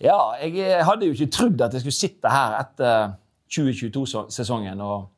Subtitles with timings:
[0.00, 3.16] Ja, jeg hadde jo ikke trodd at jeg skulle sitte her etter
[3.52, 5.10] 2022-sesongen og,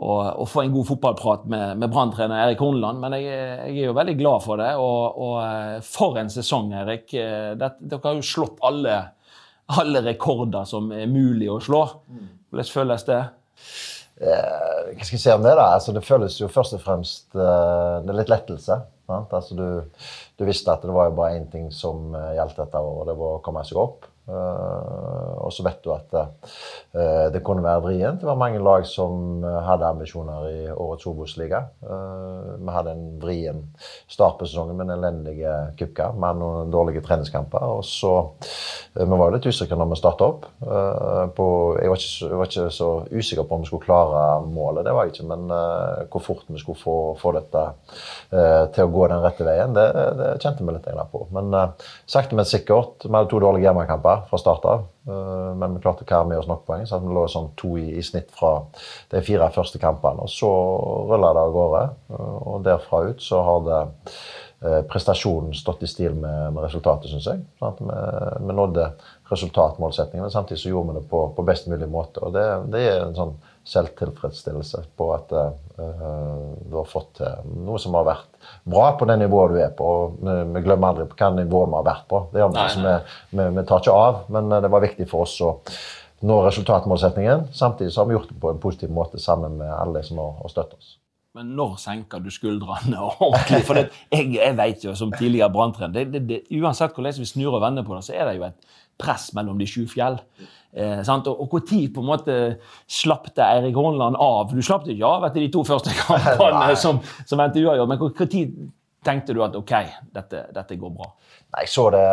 [0.00, 3.02] og, og få en god fotballprat med, med Brann-trener Erik Horneland.
[3.02, 4.70] Men jeg, jeg, er jo veldig glad for det.
[4.80, 7.12] Og, og eh, for en sesong, Erik.
[7.12, 8.96] Det, dere har jo slått alle,
[9.76, 11.84] alle rekorder som er mulig å slå.
[12.50, 13.20] Hvordan føles det?
[14.20, 15.54] Eh, hva skal jeg si om det?
[15.56, 15.70] da?
[15.76, 18.80] Altså, det føles jo først og fremst eh, Det er litt lettelse.
[19.18, 20.06] Altså, du,
[20.38, 23.18] du visste at det var jo bare én ting som uh, gjaldt dette året, det
[23.20, 24.09] var å komme seg opp.
[24.30, 28.20] Eh, og så vet du at eh, det kunne være vrient.
[28.22, 31.62] Det var mange lag som eh, hadde ambisjoner i årets Obos-liga.
[31.80, 33.62] Vi hadde en vrien
[34.10, 37.78] start på sesongen med en elendige cupkamp med noen dårlige treningskamper.
[37.78, 38.12] Og så
[38.94, 40.46] Vi var jo litt usikre når vi starta opp.
[41.36, 41.46] På,
[41.78, 44.94] jeg, var ikke, jeg var ikke så usikker på om vi skulle klare målet, det
[44.94, 45.28] var jeg ikke.
[45.30, 45.52] Men
[46.10, 47.62] hvor fort vi skulle få, få dette
[48.74, 49.86] til å gå den rette veien, det,
[50.18, 51.22] det kjente vi litt på.
[51.34, 51.54] Men
[52.10, 53.06] sakte, men sikkert.
[53.06, 54.84] Vi hadde to dårlige hjemmekamper fra start av.
[55.06, 57.76] eh, men vi klarte å karre med oss nok poeng, så vi lå sånn to
[57.80, 58.56] i, i snitt fra
[59.12, 60.26] de fire første kampene.
[60.26, 60.50] Og så
[61.10, 61.82] rulla det av gårde.
[62.10, 63.80] eh, og derfra ut så har det
[64.60, 67.44] eh, prestasjonen stått i stil med, med resultatet, syns jeg.
[67.62, 68.02] Sånn vi,
[68.46, 68.90] vi nådde
[70.24, 72.22] men samtidig så gjorde vi det på, på best mulig måte.
[72.26, 73.36] Og det, det er en sånn
[73.70, 75.32] selvtilfredsstillelse på at
[76.70, 79.86] du har fått til noe som har vært bra på det nivået du er på.
[79.86, 80.20] og
[80.54, 82.22] Vi, glemmer aldri på hva nivå vi har vært på.
[82.32, 82.94] Det gjør vi, ikke,
[83.30, 85.52] vi, vi, tar ikke av, men eh, det var viktig for oss å
[86.28, 87.50] nå resultatmålsetningen.
[87.56, 90.34] Samtidig så har vi gjort det på en positiv måte sammen med alle som har,
[90.42, 90.96] har støttet oss.
[91.38, 93.62] Men når senker du skuldrene ordentlig?
[93.68, 96.10] For det, jeg, jeg vet jo som tidligere branntrener
[96.58, 99.60] Uansett hvordan vi snur og vender på det, så er det jo et press mellom
[99.60, 100.20] de sju fjell.
[100.70, 101.26] Eh, sant?
[101.26, 102.36] Og hvor tid på en måte
[102.86, 104.52] slapp det Eirik Horneland av?
[104.54, 107.98] Du slapp det ikke av etter de to første kampene som, som endte uavgjort, men
[107.98, 108.54] hvor, tid
[109.04, 109.72] tenkte du at OK,
[110.14, 111.08] dette, dette går bra?
[111.50, 112.04] Nei, jeg så det,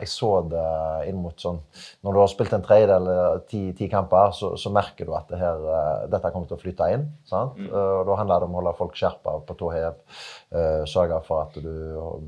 [0.00, 0.64] jeg så det
[1.10, 1.58] inn mot sånn
[2.06, 5.28] Når du har spilt en tredjedel eller ti, ti kamper, så, så merker du at
[5.28, 7.04] det her, eh, dette kommer til å flytte inn.
[7.28, 7.58] sant?
[7.58, 7.68] Mm.
[7.68, 10.00] Og Da handler det om å holde folk skjerpa på tå hev.
[10.48, 11.68] Uh, Sørge for at du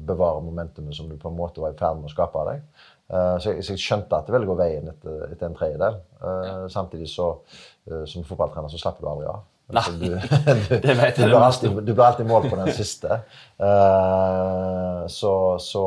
[0.04, 2.66] bevarer momentumet som du på en måte var i ferd med å skape av deg.
[3.10, 6.02] Eh, Så jeg, så jeg skjønte at det ville gå veien etter, etter en tredjedel.
[6.22, 6.58] Ja.
[6.70, 7.32] Samtidig så,
[7.90, 9.40] eh, som fotballtrener, så slapper du aldri av.
[9.70, 10.14] Altså, Nei, du,
[10.66, 13.20] du, det vet jeg du, blir alltid, du blir alltid mål på den siste.
[13.60, 15.32] Uh, så
[15.62, 15.84] så,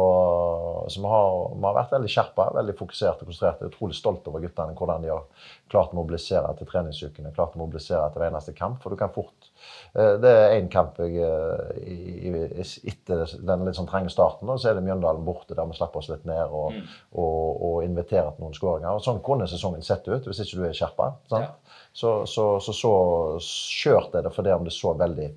[0.87, 3.71] så vi, har, vi har vært veldig skjerpa, veldig fokuserte og konsentrerte.
[3.71, 7.33] Utrolig stolt over guttene, hvordan de har klart å mobilisere til treningsukene.
[7.35, 8.79] Klart å mobilisere til hver eneste kamp.
[8.83, 9.49] For du kan fort
[9.97, 14.51] eh, Det er én kamp jeg, eh, i, i, etter den litt sånn trange starten,
[14.57, 16.77] så er det Mjøndalen borte, der vi slapper oss litt ned og,
[17.11, 19.01] og, og inviterer til noen skåringer.
[19.03, 21.09] Sånn kunne sesongen sett ut hvis ikke du er skjerpa.
[21.33, 21.47] Ja.
[21.93, 22.93] Så, så, så, så
[23.43, 25.27] skjørt er det fordi om det så veldig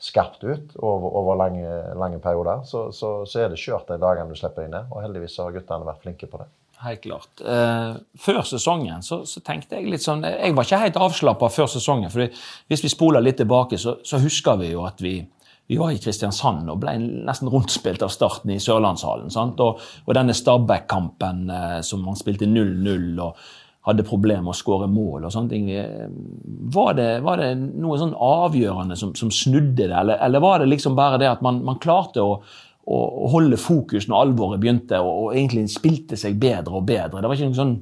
[0.00, 2.64] skarpt ut over, over lange, lange perioder.
[2.68, 4.92] Så, så, så er det skjørt de dagene du slipper deg ned.
[4.92, 6.48] Og heldigvis har guttene vært flinke på det.
[6.84, 7.30] Helt klart.
[7.40, 11.70] Uh, før sesongen så, så tenkte jeg litt sånn Jeg var ikke helt avslappa før
[11.72, 12.12] sesongen.
[12.12, 12.28] for
[12.68, 15.14] Hvis vi spoler litt tilbake, så, så husker vi jo at vi,
[15.72, 19.32] vi var i Kristiansand og ble nesten rundspilt av starten i Sørlandshallen.
[19.56, 23.40] Og, og denne Stabæk-kampen uh, som man spilte 0-0 og
[23.86, 25.68] hadde problemer med å skåre mål og sånne ting.
[25.70, 26.08] eh,
[26.74, 30.72] Var det, var det noe sånn avgjørende som, som snudde det, eller, eller var det
[30.72, 32.40] liksom bare det at man, man klarte å
[32.86, 37.20] å holde fokus når alvoret begynte, og, og egentlig spilte seg bedre og bedre.
[37.20, 37.78] Det var ikke noe sånn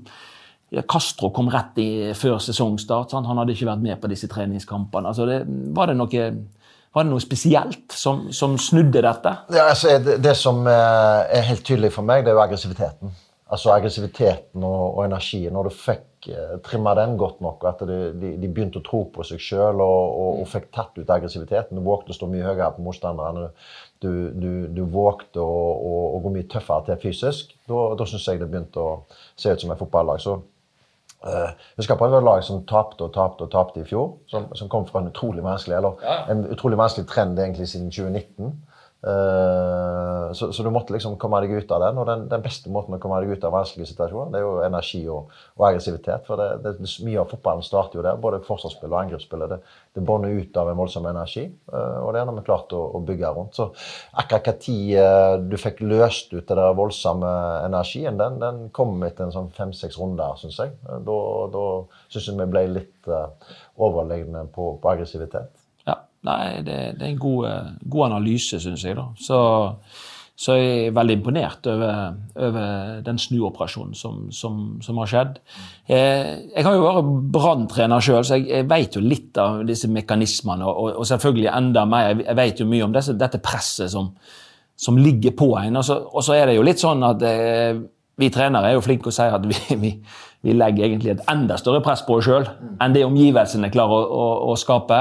[0.91, 3.13] Castro kom rett i før sesongstart.
[3.13, 3.29] Sant?
[3.29, 5.13] Han hadde ikke vært med på disse treningskampene.
[5.13, 5.43] Altså det,
[5.77, 6.25] var, det noe,
[6.97, 9.37] var det noe spesielt som, som snudde dette?
[9.55, 13.15] Ja, altså, det, det som eh, er helt tydelig for meg, det er jo aggressiviteten.
[13.55, 15.55] Altså aggressiviteten og, og energien.
[15.55, 18.87] Når du fikk eh, trimma den godt nok, og at de, de, de begynte å
[18.87, 21.79] tro på seg sjøl og, og, og fikk tatt ut aggressiviteten.
[21.79, 23.51] Du vågte å stå mye høyere på motstanderne.
[24.03, 27.55] Du, du, du vågte å, å, å gå mye tøffere til fysisk.
[27.69, 28.97] Da, da syns jeg det begynte å
[29.37, 30.23] se ut som et fotballag.
[30.25, 30.41] Så
[31.25, 34.11] Uh, husker på det var et lag som tapte og tapte og tapte i fjor.
[34.29, 36.17] Som, som kom fra en utrolig vanskelig eller Ja.
[36.29, 38.51] en utrolig vanskelig trend egentlig siden 2019.
[39.05, 41.99] Uh, så, så du måtte liksom komme deg ut av den.
[42.01, 44.53] Og den, den beste måten å komme deg ut av vanskelige situasjoner, det er jo
[44.65, 46.25] energi og, og aggressivitet.
[46.29, 48.21] For det, det, mye av fotballen starter jo der.
[48.21, 49.45] Både forsvarsspill og angrepsspill.
[49.51, 49.59] Det,
[49.97, 51.45] det bånder ut av en voldsom energi.
[51.69, 53.59] Uh, og det er vi klart å, å bygge rundt.
[53.59, 53.69] Så
[54.23, 57.35] akkurat hva tid uh, du fikk løst ut den der voldsomme
[57.67, 60.73] energien, den, den kom etter en sånn fem-seks runder, syns jeg.
[60.85, 61.19] Da,
[61.53, 61.67] da
[62.09, 63.13] syns jeg vi ble litt
[63.77, 65.54] overlegne på, på aggressivitet.
[66.25, 68.97] Nei, det, det er en god, eh, god analyse, syns jeg.
[68.97, 69.11] da.
[69.21, 69.39] Så,
[70.35, 72.17] så jeg er veldig imponert over,
[72.47, 75.37] over den snuoperasjonen som, som, som har skjedd.
[75.87, 79.91] Eh, jeg har jo vært branntrener sjøl, så jeg, jeg vet jo litt av disse
[79.93, 80.67] mekanismene.
[80.71, 82.15] Og, og selvfølgelig enda mer.
[82.25, 84.15] Jeg, veit jo mye om disse, dette presset som,
[84.75, 85.83] som ligger på en.
[85.83, 87.85] Og så, og så er det jo litt sånn at eh,
[88.17, 89.95] vi trenere er jo flinke å si at vi, vi,
[90.45, 92.47] vi legger egentlig et enda større press på oss sjøl
[92.83, 95.01] enn det omgivelsene klarer å, å, å skape.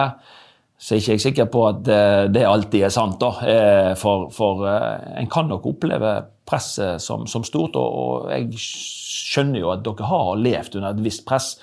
[0.83, 3.15] Så er ikke jeg sikker på at eh, det alltid er sant.
[3.21, 3.31] da.
[3.47, 9.61] Eh, For, for eh, en kan nok oppleve presset som, som stort, og, jeg skjønner
[9.61, 11.53] jo at dere har levd under et visst press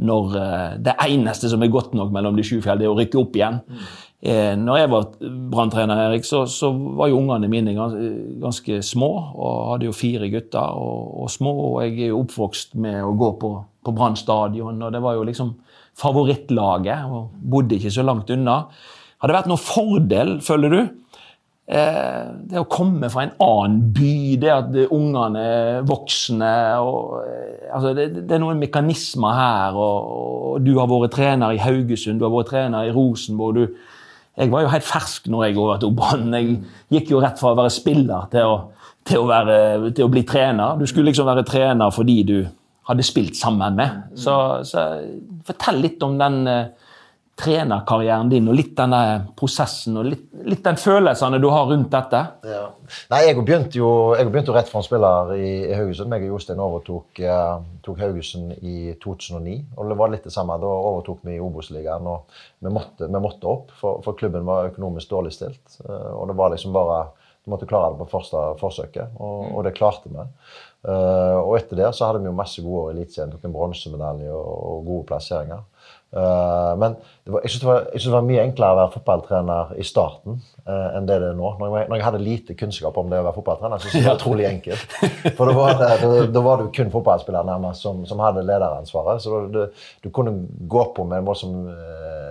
[0.00, 0.32] når
[0.80, 3.34] det eneste som er godt nok mellom de sju fjell, det er å rykke opp
[3.36, 3.58] igjen.
[3.60, 4.62] Mm.
[4.64, 5.08] når jeg var
[5.52, 8.08] branntrener, Erik, så, så var jo ungene mine ganske,
[8.40, 9.10] ganske små.
[9.36, 13.12] og Hadde jo fire gutter og, og små, og jeg er jo oppvokst med å
[13.12, 13.52] gå på,
[13.84, 14.80] på Brann stadion.
[14.80, 15.52] og Det var jo liksom
[16.00, 18.64] favorittlaget, og bodde ikke så langt unna.
[19.20, 20.80] Har det vært noen fordel, føler du?
[21.70, 27.68] Eh, det å komme fra en annen by, det at ungene er voksne og, eh,
[27.70, 29.78] altså det, det er noen mekanismer her.
[29.78, 30.08] Og,
[30.56, 33.60] og Du har vært trener i Haugesund, du har vært trener i Rosenborg.
[33.60, 34.00] Du,
[34.40, 36.34] jeg var jo helt fersk når jeg overtok Brann.
[36.34, 36.56] Jeg
[36.96, 38.58] gikk jo rett fra å være spiller til å,
[39.06, 39.60] til, å være,
[39.94, 40.80] til å bli trener.
[40.80, 42.38] Du skulle liksom være trener fordi du
[42.90, 44.14] hadde spilt sammen med.
[44.18, 44.34] Så,
[44.68, 44.86] så
[45.46, 46.90] fortell litt om den uh,
[47.40, 49.00] trenerkarrieren din, og litt denne
[49.38, 52.20] prosessen og litt, litt den følelsene du har rundt dette.
[52.48, 52.62] Ja.
[53.12, 56.14] Nei, jeg begynte jo, jeg begynte jo rett fra en spiller i, i Haugesund.
[56.16, 57.54] Jeg og Jostein overtok eh,
[57.86, 59.56] tok Haugesund i 2009.
[59.76, 60.58] og Det var litt det samme.
[60.60, 62.10] Da overtok vi i Obos-ligaen.
[62.10, 65.80] og vi måtte, vi måtte opp, for, for klubben var økonomisk dårlig stilt.
[65.86, 67.06] eh, og det var liksom bare
[67.40, 70.26] Du måtte klare det på første forsøket, og, og det klarte vi.
[70.80, 73.34] Eh, og etter det så hadde vi jo masse gode år i Eliteserien.
[73.34, 75.66] Tok en bronsemedalje og, og gode plasseringer.
[76.10, 79.84] Uh, men det var, jeg syns det, det var mye enklere å være fotballtrener i
[79.86, 81.52] starten uh, enn det det er nå.
[81.60, 84.02] Når jeg, når jeg hadde lite kunnskap om det å være fotballtrener, så synes jeg
[84.02, 84.96] det var utrolig enkelt.
[85.38, 89.22] For da var, det, da var det kun fotballspillere nærmest som, som hadde lederansvaret.
[89.22, 89.60] Så du,
[90.02, 90.34] du kunne
[90.74, 91.54] gå på med en måte som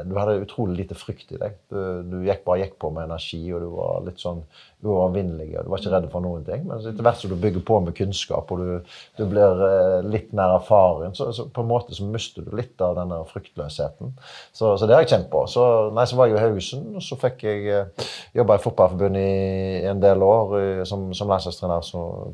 [0.09, 1.55] Du hadde utrolig lite frykt i deg.
[1.71, 4.43] Du, du gikk bare gikk på med energi, og du var litt sånn
[4.83, 5.57] uovervinnelig.
[5.59, 6.63] og Du var ikke redd for noen ting.
[6.67, 10.31] Men etter hvert som du bygger på med kunnskap, og du, du blir eh, litt
[10.37, 14.13] mer erfaren, så, så på en måte så mister du litt av denne fryktløsheten.
[14.55, 15.43] Så, så det har jeg kjent på.
[15.51, 15.63] Så,
[15.95, 19.87] nei, så var jeg i Haugesund, og så fikk jeg eh, jobba i Fotballforbundet i
[19.91, 21.89] en del år eh, som, som landslagstrener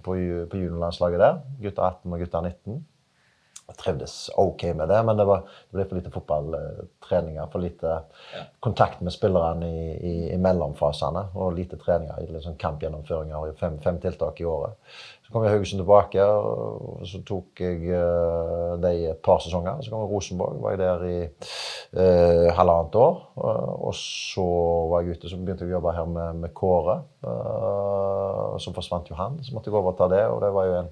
[0.05, 0.19] på,
[0.51, 1.41] på juniorlandslaget der.
[1.65, 2.83] Gutter 18 og gutter 19.
[3.65, 5.41] Jeg trivdes ok med det, men det, var,
[5.71, 7.47] det ble for lite fotballtreninger.
[7.49, 7.95] For lite
[8.61, 11.23] kontakt med spillerne i, i, i mellomfasene.
[11.33, 12.21] Og lite treninger.
[12.21, 14.77] i sånn kampgjennomføringer i fem, fem tiltak i året.
[15.25, 19.81] Så kom jeg Haugesund tilbake, og så tok jeg uh, det i et par sesonger.
[19.81, 20.61] Så kom jeg Rosenborg.
[20.61, 23.17] Var jeg der i uh, halvannet år.
[23.33, 24.45] Uh, og så
[24.93, 26.99] var jeg ute, så begynte jeg å jobbe her med, med Kåre.
[27.25, 30.21] Eh, og så forsvant jo han, så måtte jeg overta det.
[30.31, 30.91] Og det var jo en,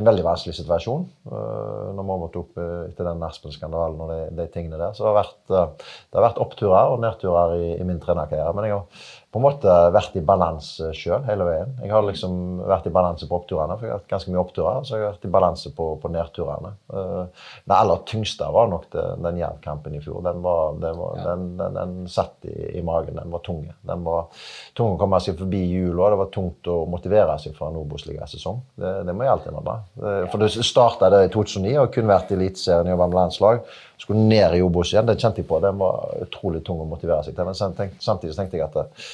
[0.00, 4.48] en veldig vanskelig situasjon eh, når vi overtok eh, etter den Aspen-skandalen og de, de
[4.54, 4.94] tingene der.
[4.96, 8.54] Så det har vært, eh, det har vært oppturer og nedturer i, i min trenerkarriere.
[8.56, 11.74] Men jeg har på en måte vært i balanse sjøl hele veien.
[11.84, 12.32] Jeg har liksom
[12.66, 14.80] vært i balanse på oppturene, for jeg har hatt ganske mye oppturer.
[14.82, 16.72] Så jeg har vært i balanse på, på nedturene.
[16.90, 20.18] Uh, det aller tyngste var nok det, den Jerv-kampen i fjor.
[20.26, 23.20] Den, var, den, var, den, den, den satt i, i magen.
[23.20, 23.60] Den var tung.
[23.86, 26.10] Den var tung å komme seg forbi jula.
[26.10, 28.58] Det var tungt å motivere seg for en Obos-ligasesong.
[28.82, 29.76] Det, det må jeg alltid innrømme.
[30.02, 33.62] Uh, For det starta i 2009 og kun vært i Eliteserien, jobba med landslag.
[34.00, 35.08] Skulle ned i Obos igjen.
[35.08, 35.60] Den kjente jeg på.
[35.60, 37.48] Den var utrolig tung å motivere seg til.
[37.48, 39.10] Men samtidig tenkte jeg at eh,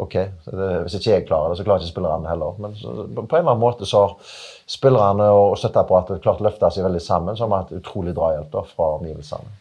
[0.00, 0.14] OK,
[0.46, 2.58] det, hvis ikke jeg klarer det, så klarer ikke spillerne heller.
[2.62, 4.14] Men på en eller annen måte så har
[4.70, 8.54] spillerne og støtteapparatet klart å løfte seg veldig sammen, så har vi hatt utrolig drahjelp
[8.70, 9.56] fra omgivelsene.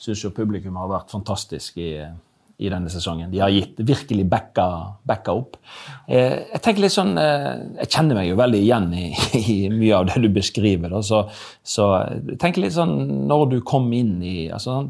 [0.00, 1.92] Syns jo publikum har vært fantastisk i,
[2.60, 3.30] i denne sesongen.
[3.32, 4.66] De har gitt virkelig backa,
[5.08, 5.56] backa opp.
[6.06, 7.46] Eh, jeg tenker litt sånn, eh,
[7.78, 9.04] jeg kjenner meg jo veldig igjen i,
[9.40, 10.92] i mye av det du beskriver.
[10.92, 11.00] Da.
[11.06, 11.22] Så,
[11.64, 11.86] så
[12.42, 12.92] tenk litt sånn
[13.30, 14.82] når du kom inn i altså,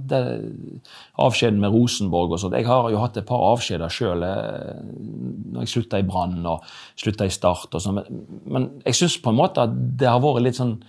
[1.20, 2.58] Avskjeden med Rosenborg og sånt.
[2.58, 6.66] Jeg har jo hatt et par avskjeder sjøl når jeg slutta i Brann og
[6.98, 7.70] slutta i Start.
[7.70, 8.00] og sånn.
[8.00, 10.80] Men, men jeg syns på en måte at det har vært litt sånn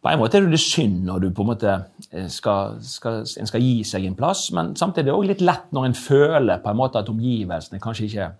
[0.00, 1.72] på en måte er det synd når du på en måte
[2.10, 5.44] eh, skal, skal, en skal gi seg en plass, men samtidig er det også litt
[5.44, 8.30] lett når en føler på en måte at omgivelsene kanskje ikke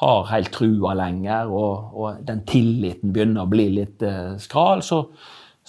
[0.00, 4.82] har helt trua lenger, og, og den tilliten begynner å bli litt eh, skral.
[4.86, 5.04] så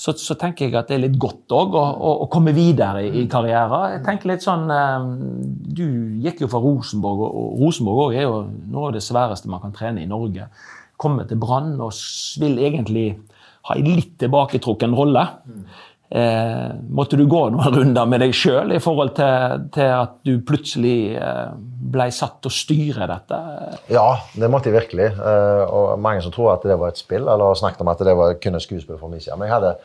[0.01, 3.03] så, så, tenker jeg at det er litt godt òg å, å, å, komme videre
[3.05, 3.97] i, i karrieren.
[3.97, 5.03] Jeg tenker litt sånn, eh,
[5.77, 5.83] Du
[6.23, 8.39] gikk jo fra Rosenborg, og Rosenborg er jo
[8.71, 10.47] noe av det sværeste man kan trene i Norge.
[11.01, 11.93] Komme til Brann og
[12.41, 13.05] vil egentlig
[13.69, 15.25] ha en litt tilbaketrukken rolle.
[16.11, 20.33] Eh, måtte du gå noen runder med deg sjøl i forhold til, til, at du
[20.43, 21.53] plutselig eh,
[21.91, 23.39] ble satt til å styre dette?
[23.93, 25.07] Ja, det måtte jeg virkelig.
[25.15, 28.17] Eh, og mange som tror at det var et spill, eller snakket om at det
[28.19, 29.23] var kun et skuespill for meg.
[29.37, 29.75] Men jeg hadde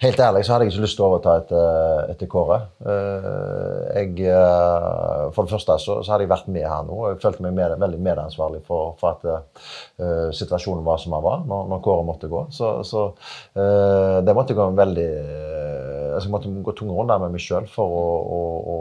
[0.00, 2.56] Helt ærlig så hadde jeg ikke lyst til å overta etter, etter Kåre.
[2.88, 6.94] Eh, jeg, eh, for det første så, så, hadde jeg vært med her nå.
[6.96, 9.26] og Jeg følte meg med, veldig medansvarlig for, for at
[10.00, 12.46] uh, situasjonen var som den var når, når, Kåre måtte gå.
[12.56, 17.34] Så, så uh, det måtte gå veldig uh, altså Jeg måtte gå tunge runder med
[17.34, 18.04] meg sjøl for å,
[18.36, 18.40] å,
[18.74, 18.78] å,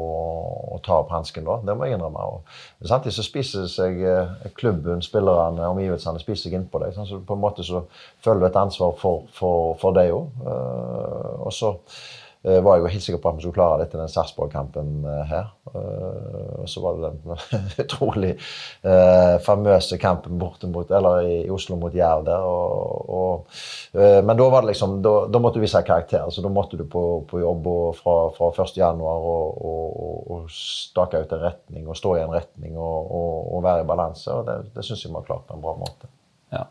[0.75, 1.59] å, ta opp hansken da.
[1.65, 2.27] Det må jeg innrømme.
[2.36, 4.01] Og samtidig så spiser seg
[4.59, 6.95] klubben, spillerne, omgivelsene spiser seg innpå deg.
[6.95, 7.83] Sånn, så på en måte så
[8.25, 10.41] føler du et ansvar for, for, for deg òg.
[10.45, 13.98] Eh, og så eh, var jeg jo helt sikker på at vi skulle klare dette
[14.00, 15.50] den Sarpsborg-kampen eh, her.
[15.69, 17.41] Og så var det den
[17.84, 18.29] utrolig
[19.46, 22.48] famøse kampen borte mot, eller i Oslo mot Jerv der.
[22.48, 23.60] Og, og,
[23.93, 26.25] men da var det liksom, da, da måtte du vise karakter.
[26.31, 27.69] så Da måtte du på, på jobb
[28.00, 29.03] fra, fra 1.1.
[29.03, 33.91] Og, og, og stake ut en retning og stå i en retning og, være i
[33.91, 34.31] balanse.
[34.31, 36.10] og Det, det syns jeg vi har klart på en bra måte.
[36.55, 36.65] Ja.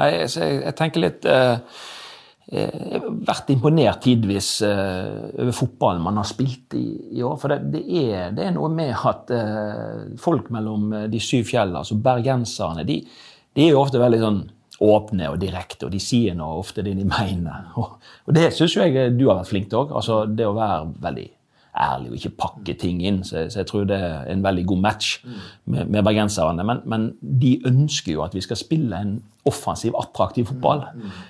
[0.00, 2.09] Jeg, jeg, jeg tenker litt eh jeg
[2.50, 6.84] eh, vært imponert tidvis eh, over fotballen man har spilt i,
[7.16, 7.36] i år.
[7.40, 11.74] For det, det, er, det, er, noe med at eh, folk mellom de syv fjell,
[11.80, 14.40] altså bergenserne, de, de, er jo ofte veldig sånn
[14.80, 17.72] åpne og direkte, og de sier noe ofte det de mener.
[17.80, 19.94] Og, og det syns jeg du har vært flink til òg.
[19.96, 21.28] Altså, det å være veldig
[21.76, 23.22] ærlig og ikke pakke ting inn.
[23.24, 25.20] Så, så, jeg tror det er en veldig god match
[25.64, 26.64] med, med bergenserne.
[26.66, 29.16] Men, men, de ønsker jo at vi skal spille en
[29.48, 30.84] offensiv, attraktiv fotball.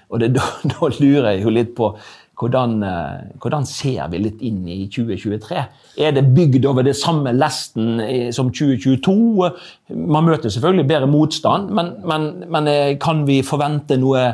[0.08, 1.94] Og det, da, da, lurer jeg jo litt på
[2.40, 5.64] hvordan, eh, hvordan, ser vi litt inn i 2023?
[6.00, 8.00] Er det bygd over det samme lesten
[8.32, 9.50] som 2022?
[9.92, 14.30] Man møter selvfølgelig bedre motstand, men, men, men eh, kan vi forvente noe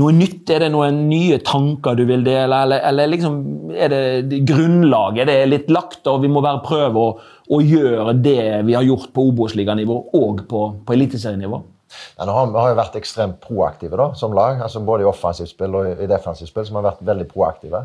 [0.00, 0.50] noe nytt?
[0.50, 3.38] Er det noen nye tanker du vil dele, eller, eller liksom,
[3.74, 7.12] er det grunnlaget det er litt lagt, og vi må bare prøve å,
[7.54, 11.62] å gjøre det vi har gjort på Obos-liganivå og på, på eliteserienivå?
[12.18, 15.08] Ja, nå har vi har jo vært ekstremt proaktive da, som lag, altså både i
[15.08, 16.66] offensivt spill og i defensivt spill.
[16.66, 17.84] som har vært veldig proaktive.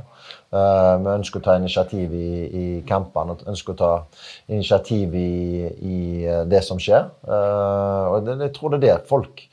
[0.54, 2.30] Uh, vi ønsker å ta initiativ i,
[2.62, 3.92] i kampene ønsker å ta
[4.48, 5.34] initiativ i,
[5.66, 7.10] i uh, det som skjer.
[7.25, 9.46] Uh, og det, jeg tror det er det folk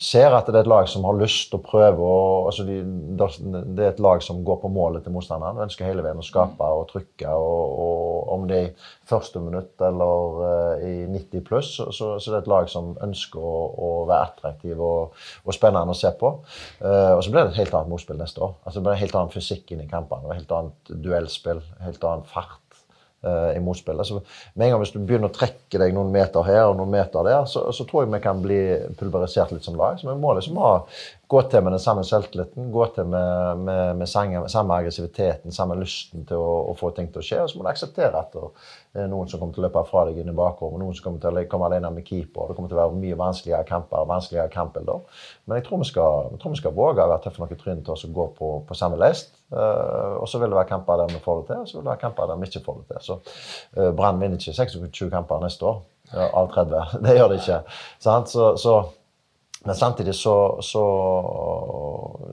[0.00, 2.00] ser at det er et lag som har lyst til å prøve.
[2.00, 2.78] Og, altså de,
[3.20, 5.60] det er et lag som går på målet til motstanderen.
[5.66, 7.34] Ønsker hele veien å skape og trykke.
[7.36, 12.30] Og, og Om det er i første minutt eller uh, i 90 pluss, så, så,
[12.30, 16.12] det er et lag som ønsker å, å være attraktiv og, og, spennende å se
[16.16, 16.32] på.
[16.80, 18.56] Uh, og så blir det et helt annet motspill neste år.
[18.64, 20.32] Altså Det blir en helt annen fysikk inn i kampene.
[20.38, 22.69] Helt annet duellspill, helt annen fart
[23.26, 24.06] uh, i motspillet.
[24.06, 24.20] Så
[24.54, 27.26] med en gang Hvis du begynner å trekke deg noen meter her og noen meter
[27.26, 28.60] der, så, så tror jeg vi kan bli
[28.98, 29.98] pulverisert litt som lag.
[30.00, 30.74] Så vi må liksom ha
[31.30, 35.76] gå til med den samme selvtilliten, gå til med, med, med samme, samme aggressiviteten, samme
[35.78, 37.42] lysten til å, å, få ting til å skje.
[37.44, 40.08] Og så må du akseptere at det er noen som kommer til å løpe fra
[40.08, 42.50] deg inn i bakrommet, noen som kommer til å komme alene med keeper.
[42.50, 45.04] Det kommer til å være mye vanskeligere kamper, vanskeligere kampbilder.
[45.46, 47.60] Men jeg tror vi skal, jeg tror vi skal våge å være tøffe nok i
[47.62, 49.36] trynet til å gå på, på samme lest.
[49.50, 51.84] Uh, og så vil det være kamper der vi får det til, og så vil
[51.84, 53.00] det være kamper der vi ikke får det til.
[53.06, 53.16] Så
[53.76, 56.86] uh, Brann vinner ikke 26 kamper neste år av 30.
[57.06, 57.60] Det gjør det ikke.
[58.02, 58.74] Så, så
[59.64, 60.84] men samtidig så, så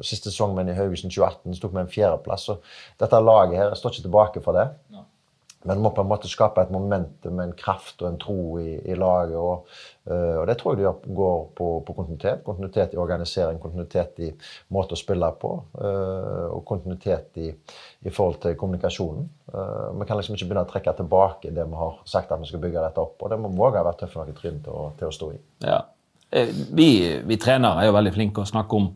[0.01, 2.45] Siste sesongen min i Haugesund 2018 så tok vi en fjerdeplass.
[2.47, 2.55] Så
[3.01, 4.67] dette laget her står ikke tilbake for det.
[5.67, 8.95] Men må på en måte skape et momentum, en kraft og en tro i, i
[8.97, 9.35] laget.
[9.37, 9.67] Og,
[10.07, 12.45] uh, og, det tror jeg det går på, på, kontinuitet.
[12.45, 14.31] Kontinuitet i organisering, kontinuitet i
[14.73, 15.51] måte å spille på.
[15.75, 19.27] Uh, og kontinuitet i, i, forhold til kommunikasjonen.
[19.51, 22.49] Uh, vi kan liksom ikke begynne å trekke tilbake det vi har sagt at vi
[22.49, 23.19] skal bygge dette opp.
[23.21, 25.39] Og det må våge å være tøffe nok i trynet til, til, å stå i.
[25.67, 25.81] Ja.
[26.29, 26.89] Eh, vi,
[27.23, 28.89] vi, trenere er jo veldig flinke å snakke om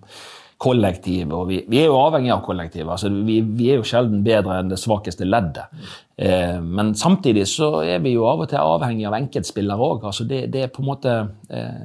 [0.62, 2.86] kollektiv, og vi, vi er jo avhengig av kollektiv.
[2.94, 5.74] Altså, vi, vi, er jo sjelden bedre enn det svakeste leddet.
[6.22, 10.06] Eh, men samtidig så er vi jo av og til avhengig av enkeltspillere òg.
[10.12, 11.18] Altså, det, det, er på en måte
[11.50, 11.84] eh,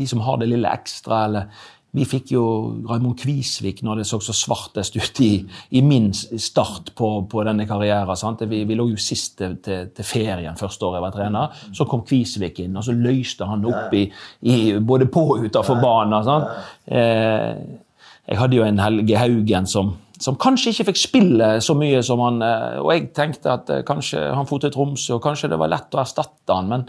[0.00, 2.42] de som har det lille ekstra, eller vi fikk jo
[2.90, 5.30] Raymond Kvisvik når det så så svartest ut i,
[5.78, 8.36] i min start på, på denne karrieren.
[8.50, 11.64] Vi, vi, lå jo sist til, til, ferien første året jeg var trener.
[11.72, 14.04] Så kom Kvisvik inn, og så løste han opp i,
[14.50, 16.50] i både på og utafor banen.
[16.84, 17.85] Eh,
[18.26, 19.92] jeg hadde jo en Helge Haugen som,
[20.22, 23.84] som kanskje ikke fikk spille så mye som han eh, Og jeg tenkte at eh,
[23.86, 26.86] kanskje han for til Tromsø, og kanskje det var lett å erstatte han, men,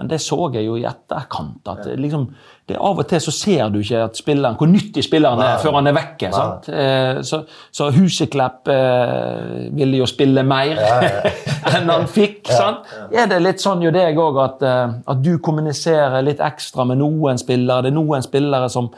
[0.00, 1.68] men det så jeg jo i etterkant.
[1.68, 2.26] at liksom,
[2.70, 5.90] det Av og til så ser du ikke spilleren, hvor nyttig spilleren er før han
[5.90, 6.32] er vekke.
[6.72, 10.78] Eh, så, så Huseklepp eh, ville jo spille mer
[11.74, 12.50] enn han fikk.
[12.50, 12.90] sant?
[13.12, 17.02] Er det litt sånn jo deg òg, at, eh, at du kommuniserer litt ekstra med
[17.02, 17.86] noen spillere?
[17.86, 18.90] Det er noen spillere som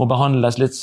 [0.00, 0.78] må behandles litt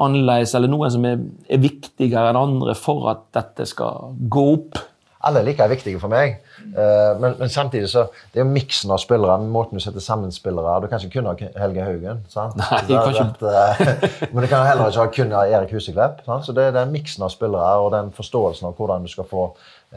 [0.00, 1.20] annerledes, eller noen som er,
[1.52, 4.80] er viktigere enn andre for at dette skal gå opp?
[5.24, 6.34] Alle er like viktige for meg.
[6.76, 8.02] Eh, men, men samtidig så
[8.32, 11.28] det er jo miksen av spillere, måten du setter sammen spillere Du kan ikke kun
[11.30, 12.20] ha Helge Haugen.
[12.28, 12.56] sant?
[12.60, 16.20] Nei, Det er kanskje- at, eh, men du kan heller ikke ha kun Erik Huseklepp.
[16.26, 16.44] sant?
[16.44, 19.46] Så det er den miksen av spillere og den forståelsen av hvordan du skal få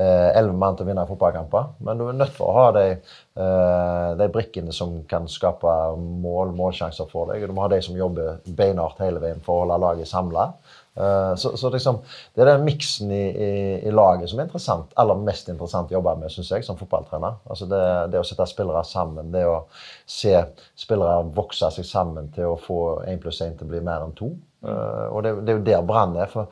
[0.03, 1.69] elleve mann til å vinne fotballkamper.
[1.85, 2.85] Men du er nødt til å ha de,
[3.37, 7.47] eh, de brikkene som kan skape mål, målsjanser for deg.
[7.47, 10.51] Du må ha de som jobber beinhardt hele veien for å holde laget samla.
[11.37, 11.99] Så, så liksom,
[12.33, 13.49] det er den miksen i, i,
[13.85, 17.35] i laget som er interessant, aller mest interessant å jobbe med synes jeg, som fotballtrener.
[17.45, 19.59] Altså det, det å sette spillere sammen, det å
[20.09, 20.33] se
[20.73, 24.17] spillere vokse seg sammen til å få én pluss én til å bli mer enn
[24.17, 24.31] to.
[24.65, 26.31] Eh, og det, det er jo der Brann er.
[26.31, 26.49] For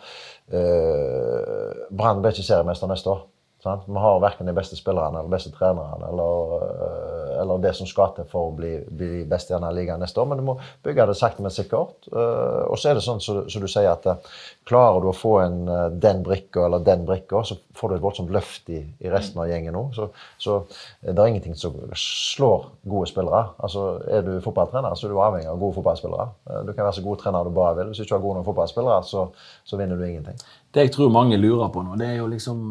[0.53, 3.23] uh, Brann blir ikke seriemester neste år.
[3.65, 3.87] Sant?
[3.89, 7.87] Vi har verken de beste spillerne eller de beste trenerne eller, øh, eller det som
[7.89, 10.27] skal til for å bli, bli best i denne ligaen neste år.
[10.29, 10.55] Men du må
[10.85, 12.05] bygge det sakte, men sikkert.
[12.13, 14.35] Øh, og så er det sånn som så, du sier, at øh,
[14.69, 15.57] klarer du å få en,
[16.01, 19.49] den brikka eller den brikka, så får du et voldsomt løft i, i resten av
[19.49, 19.83] gjengen nå.
[19.97, 20.07] Så,
[20.41, 20.59] så
[21.01, 23.47] det er ingenting som slår gode spillere.
[23.65, 26.29] Altså, Er du fotballtrener, så er du avhengig av gode fotballspillere.
[26.51, 27.89] Eh, Du kan være så god trener du bare vil.
[27.89, 29.27] Hvis du ikke har gode nok fotballspillere, så,
[29.65, 30.37] så vinner du ingenting.
[30.73, 32.65] Det jeg tror mange lurer på nå, det er jo liksom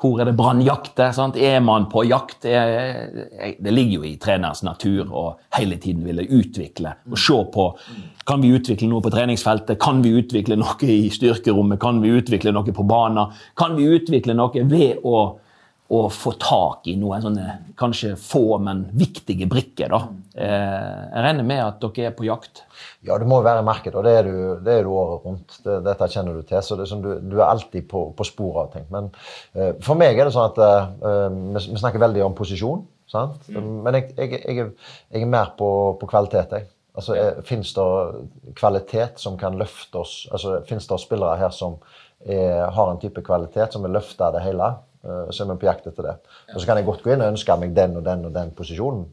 [0.00, 1.12] Hvor er det brannjakter?
[1.36, 2.42] Er man på jakt?
[2.42, 5.24] Det ligger jo i trenerens natur å
[5.58, 7.66] hele tiden ville utvikle og se på
[8.30, 9.80] Kan vi utvikle noe på treningsfeltet?
[9.82, 11.80] Kan vi utvikle noe i styrkerommet?
[11.82, 13.32] Kan vi utvikle noe på banen?
[13.58, 15.22] Kan vi utvikle noe ved å
[15.90, 19.90] å få tak i noen sånne kanskje få, men viktige brikker.
[19.90, 20.00] da.
[20.38, 22.62] Eh, jeg regner med at dere er på jakt.
[23.02, 25.24] Ja, du må jo være i markedet, og det er du, det er du året
[25.26, 25.56] rundt.
[25.64, 26.62] Det, dette kjenner du til.
[26.62, 28.86] så det er sånn, du, du er alltid på, på sporet av ting.
[28.94, 29.08] Men
[29.58, 31.26] uh, for meg er det sånn at uh,
[31.56, 32.84] vi, vi snakker veldig om posisjon.
[33.10, 33.48] sant?
[33.50, 36.54] Men jeg, jeg, jeg, er, jeg er mer på, på kvalitet.
[36.54, 36.68] jeg.
[36.94, 37.88] Altså, Fins det
[38.58, 40.14] kvalitet som kan løfte oss?
[40.30, 41.80] altså Fins det spillere her som
[42.20, 44.70] er, har en type kvalitet som vil løfte det hele?
[45.04, 46.16] Eh, så er vi på jakt etter det.
[46.54, 48.52] Og så kan jeg godt gå inn og ønske meg den og den og den
[48.56, 49.06] posisjonen.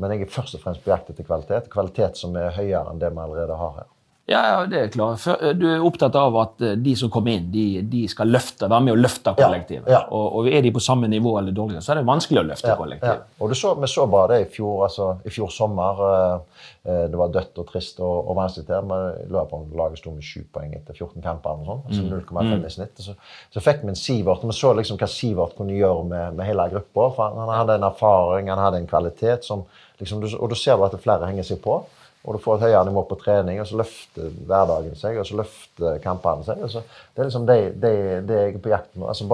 [0.00, 1.70] Men jeg er først og fremst på jakt etter kvalitet.
[1.72, 3.90] Kvalitet som er høyere enn det vi allerede har her.
[4.32, 5.26] Ja, ja, det er klart.
[5.28, 8.68] Eh, Du er opptatt av at eh, de som kommer inn, de, de skal løfte,
[8.70, 9.88] være med å løfte kollektivet.
[9.92, 10.02] ja.
[10.10, 12.68] Og, og er de på samme nivå eller dårligere, så er det vanskelig å løfte
[12.70, 12.80] Ja, ja.
[12.80, 13.26] kollektivet.
[13.42, 16.02] Og du så, vi så bare det i fjor, altså, i fjor sommer.
[16.08, 18.88] eh, eh, Det var dødt og trist og, og vanskelig til.
[18.90, 21.54] Men laget sto med sju poeng etter 14 kamper.
[21.54, 23.02] eller sånn, altså 0,5 i snitt.
[23.06, 23.14] Så,
[23.52, 26.46] så fikk vi en Sivert, og vi så liksom hva Sivert kunne gjøre med, med
[26.48, 27.10] hele gruppa.
[27.18, 29.64] Han, han hadde en erfaring, han hadde en kvalitet som
[30.00, 31.82] liksom, Og da ser du at flere henger seg på.
[32.22, 35.38] Og du får et høyere nivå på trening, og så løfter hverdagen seg, og så
[35.40, 36.60] løfter kampene seg.
[36.70, 37.94] så Det er liksom det, det,
[38.28, 39.08] det jeg er på jakt med.
[39.10, 39.26] Altså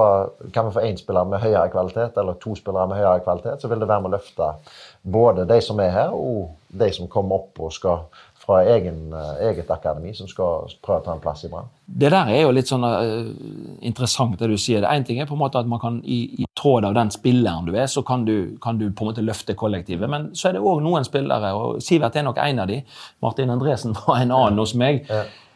[0.54, 3.68] kan vi få én spiller med høyere kvalitet, eller to spillere med høyere kvalitet, så
[3.68, 4.48] vil det være med å løfte
[5.02, 8.08] både de som er her, og de som kommer opp og skal
[8.48, 11.66] fra egen, eh, eget akademi, som skal prøve å ta en plass i Brann.
[11.84, 13.28] Det der er jo litt sånn uh,
[13.84, 14.86] interessant, det du sier.
[14.88, 17.68] Én ting er på en måte at man kan i, i tråd av den spilleren
[17.68, 20.08] du er, så kan du, kan du på en måte løfte kollektivet.
[20.08, 22.80] Men så er det òg noen spillere, og Sivert er nok en av de.
[23.24, 25.04] Martin Andresen var en annen hos meg.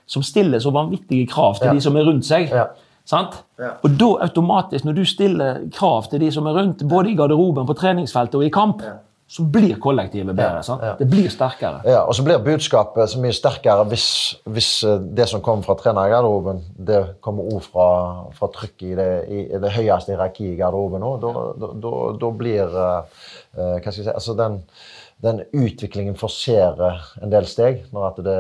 [0.07, 1.73] Som stiller så vanvittige krav til Ja.
[1.73, 2.51] de som er rundt seg.
[2.53, 2.67] Ja.
[3.09, 3.41] Sant?
[3.59, 3.73] Ja.
[3.83, 7.67] Og da automatisk, når du stiller krav til de som er rundt, både i garderoben,
[7.67, 8.83] på treningsfeltet og i kamp,
[9.33, 10.61] så blir kollektivet bedre.
[10.67, 10.83] Sant?
[10.85, 10.93] ja.
[10.99, 11.81] Det blir sterkere.
[11.89, 14.07] Ja, og så blir budskapet så mye sterkere hvis,
[14.45, 17.87] hvis eh, det som kommer fra trenergarderoben, det kommer òg fra,
[18.37, 21.25] fra trykket i det, i det høyeste hierarkiet i garderoben òg.
[21.25, 23.25] Da, da, da, da blir eh,
[23.57, 24.61] Hva skal jeg si altså den,
[25.25, 27.87] den utviklingen forserer en del steg.
[27.97, 28.39] Når at det,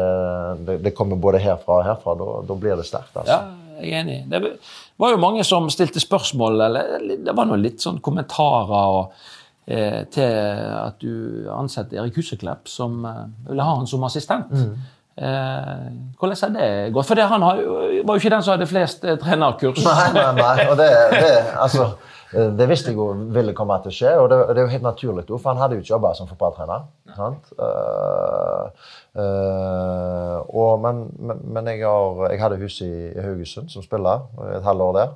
[0.68, 2.18] det, det kommer både herfra og herfra.
[2.20, 3.16] Da, blir det sterkt.
[3.16, 3.38] altså.
[3.38, 4.22] Ja, jeg er enig.
[4.28, 4.59] Det
[5.00, 9.31] var jo mange som stilte spørsmål, eller det var noe litt sånn kommentarer og,
[9.66, 10.33] til
[10.75, 14.51] at du ansetter Erik Huseklepp, som eh, ville ha han som assistent.
[14.51, 14.75] Mm.
[15.16, 17.07] Eh, hvordan har det gått?
[17.07, 17.61] For det, han har,
[18.05, 19.85] var jo ikke den som hadde flest eh, trenerkurs.
[19.85, 20.66] Nei, nei, nei.
[20.70, 21.90] Og det, det, altså,
[22.33, 24.72] eh, det visste jeg jo ville komme til å skje, og det, det er jo
[24.72, 26.87] helt naturlig, for han hadde jo ikke jobba som fotballtrener.
[27.12, 27.51] Sant?
[27.61, 28.70] Uh,
[29.20, 34.25] uh, og, men men, men jeg, har, jeg hadde hus i, i Haugesund som spiller,
[34.57, 35.12] et halvår der.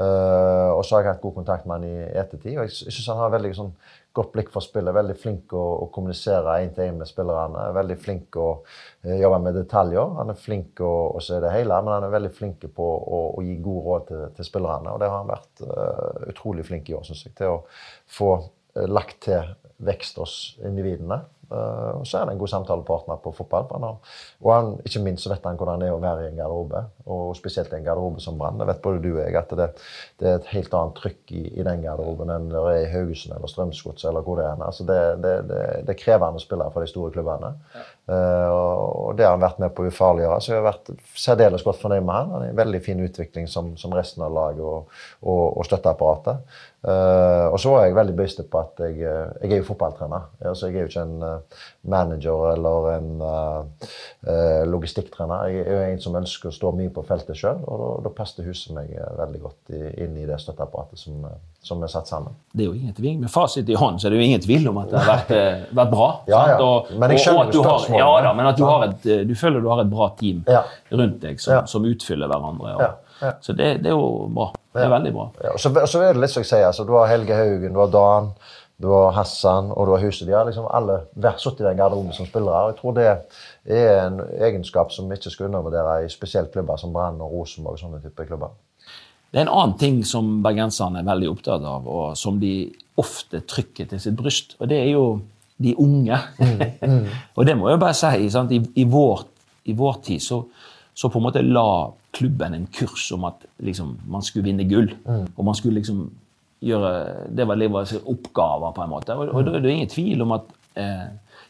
[0.00, 2.54] Eh, og så har jeg hatt god kontakt med han i ettertid.
[2.56, 3.72] og Jeg, jeg syns han har veldig sånn,
[4.16, 4.96] godt blikk for spillet.
[4.96, 7.66] Veldig flink å, å kommunisere én til én med spillerne.
[7.76, 10.14] Veldig flink å uh, jobbe med detaljer.
[10.18, 13.20] Han er flink å, å se det hele, men han er veldig flink på å,
[13.36, 14.94] å gi god råd til, til spillerne.
[14.94, 17.60] Og det har han vært uh, utrolig flink i år, syns jeg, til å
[18.10, 18.32] få
[18.86, 21.18] lagt til vekst hos individene.
[21.50, 23.64] Og så er han en god samtalepartner på fotball.
[23.72, 26.28] Han har, og han, ikke minst så vet han hvordan det er å være i
[26.28, 28.58] en garderobe, og spesielt en garderobe som Brann.
[28.60, 29.68] Det vet både du og jeg at det,
[30.20, 33.36] det er et helt annet trykk i, i den garderoben enn det er i Haugesund
[33.36, 34.64] eller Strømsgodset eller hvor det er.
[34.66, 37.52] Altså det, det, det, det er krevende spillere for de store klubbene.
[38.10, 40.40] Eh, og det har han vært med på å ufarliggjøre.
[40.40, 40.92] Så jeg har vært
[41.26, 42.34] særdeles godt fornøyd med han.
[42.34, 46.58] Han er en veldig fin utvikling som, som resten av laget og, og, og støtteapparatet.
[46.80, 50.30] Uh, og så var jeg veldig bevisst på at jeg, eh, jeg er jo fotballtrener.
[50.48, 51.42] Altså, jeg er jo ikke en
[51.92, 55.44] manager eller en eh, logistikktrener.
[55.50, 58.12] Jeg er jo en som ønsker å stå mye på feltet sjøl, og da, da
[58.16, 61.92] passet huset meg eh, veldig godt i, inn i det støtteapparatet som, eh, som er
[61.92, 62.34] satt sammen.
[62.52, 63.18] Det er jo ingen tvil.
[63.22, 65.30] Med fasit i hånd så er det jo ingen tvil om at det har vært,
[65.36, 66.08] eh, vært bra.
[66.30, 66.56] Ja, ja.
[66.64, 68.02] Og, Men jeg skjønner og at du har, spørsmålet.
[68.04, 70.64] Ja da, men at du, har et, du føler du har et bra team Ja.
[70.92, 72.74] rundt deg som, som utfyller hverandre.
[72.76, 73.32] Og, Ja, ja.
[73.44, 74.46] Så det, det er jo bra.
[74.72, 75.26] Det er veldig bra.
[75.44, 77.36] Ja, og så, og så er det litt som jeg sier, altså, du har Helge
[77.36, 78.30] Haugen, du har Dan,
[78.80, 80.26] du har Hassan og du har Huset.
[80.28, 81.02] De har liksom alle
[81.38, 82.62] satt i den garderoben som spillere.
[82.64, 83.08] og Jeg tror det
[83.76, 87.78] er en egenskap som vi ikke skal undervurdere i spesielt klubber som Brann og Rosenborg.
[87.78, 88.54] sånne typer klubber.
[89.30, 93.42] Det er en annen ting som bergenserne er veldig opptatt av, og som de ofte
[93.46, 95.20] trykker til sitt bryst, og det er jo
[95.60, 96.18] de unge.
[97.36, 98.30] og det må jeg bare si.
[98.32, 98.50] Sant?
[98.50, 99.26] I, i, vår,
[99.68, 100.40] I vår tid så,
[100.94, 104.88] så på en måte la klubben en kurs om at liksom, man skulle vinne gull.
[105.36, 106.08] Og man skulle liksom
[106.60, 106.92] gjøre
[107.36, 109.16] Det var livets oppgaver, på en måte.
[109.16, 111.06] Og, og da er det ingen tvil om at eh,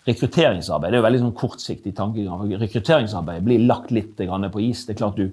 [0.07, 2.39] rekrutteringsarbeid det er jo veldig sånn kortsiktig tankegang.
[2.39, 4.87] for Rekrutteringsarbeid blir lagt litt grann på is.
[4.87, 5.29] Det er klart du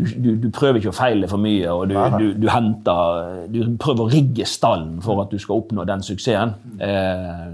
[0.00, 3.58] du, du, du prøver ikke å feile for mye, og du, du, du henter Du
[3.80, 6.54] prøver å rigge stallen for at du skal oppnå den suksessen.
[6.80, 7.46] Eh,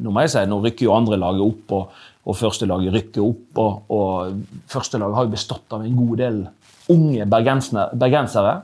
[0.00, 3.24] nå må jeg si, nå rykker jo andre laget opp, og, og første laget rykker
[3.24, 3.62] opp.
[3.64, 6.42] Og, og første laget har jo bestått av en god del
[6.90, 8.56] unge bergensere, bergensere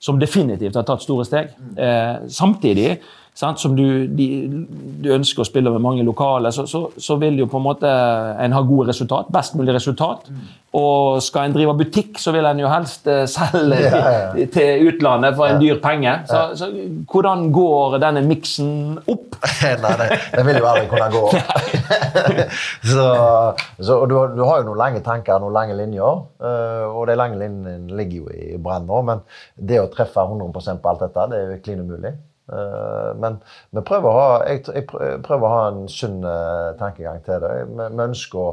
[0.00, 1.50] som definitivt har tatt store steg.
[1.76, 3.00] Eh, samtidig
[3.34, 4.26] sant, som du, de,
[5.00, 7.90] du ønsker å spille med mange lokale, så, så, så vil jo på en måte
[7.90, 9.30] en ha gode resultat.
[9.32, 10.28] Best mulig resultat.
[10.76, 14.20] Og skal en drive butikk, så vil en jo helst eh, selge Ja, ja.
[14.36, 16.12] til, til utlandet for en dyr penge.
[16.30, 16.68] Så, så
[17.10, 18.70] hvordan går denne miksen
[19.10, 19.38] opp?
[19.84, 21.24] Nei, det, det vil jo aldri kunne gå.
[22.92, 23.08] så,
[23.80, 26.24] så, du, du har jo noen lange tanker, noen lange linjer.
[26.44, 29.02] eh, og de lange linjene ligger jo i brann nå.
[29.10, 29.24] Men
[29.56, 32.14] det å treffe 100% på alt dette, det er jo klin umulig.
[32.50, 33.38] Eh, men
[33.74, 34.86] vi prøver å ha, jeg, jeg
[35.24, 37.50] prøver å ha en sunn eh, tankegang til det.
[37.70, 38.48] Vi, vi ønsker å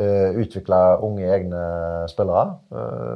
[0.00, 1.64] eh, utvikle unge egne
[2.10, 2.56] spillere.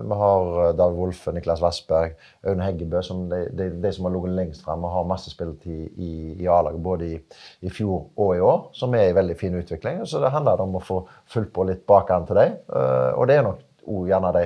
[0.09, 2.17] Vi har David Wolfe, Niklas Vassberg,
[2.49, 5.97] Aune Heggebø, som de, de, de som har ligget lengst frem og har masse spilletid
[5.97, 7.21] i, i A-laget både i,
[7.64, 10.05] i fjor og i år, som er i veldig fin utvikling.
[10.09, 12.59] Så det handler om å få fulgt på litt bakan til dem.
[12.69, 14.45] Og det er nok òg gjerne de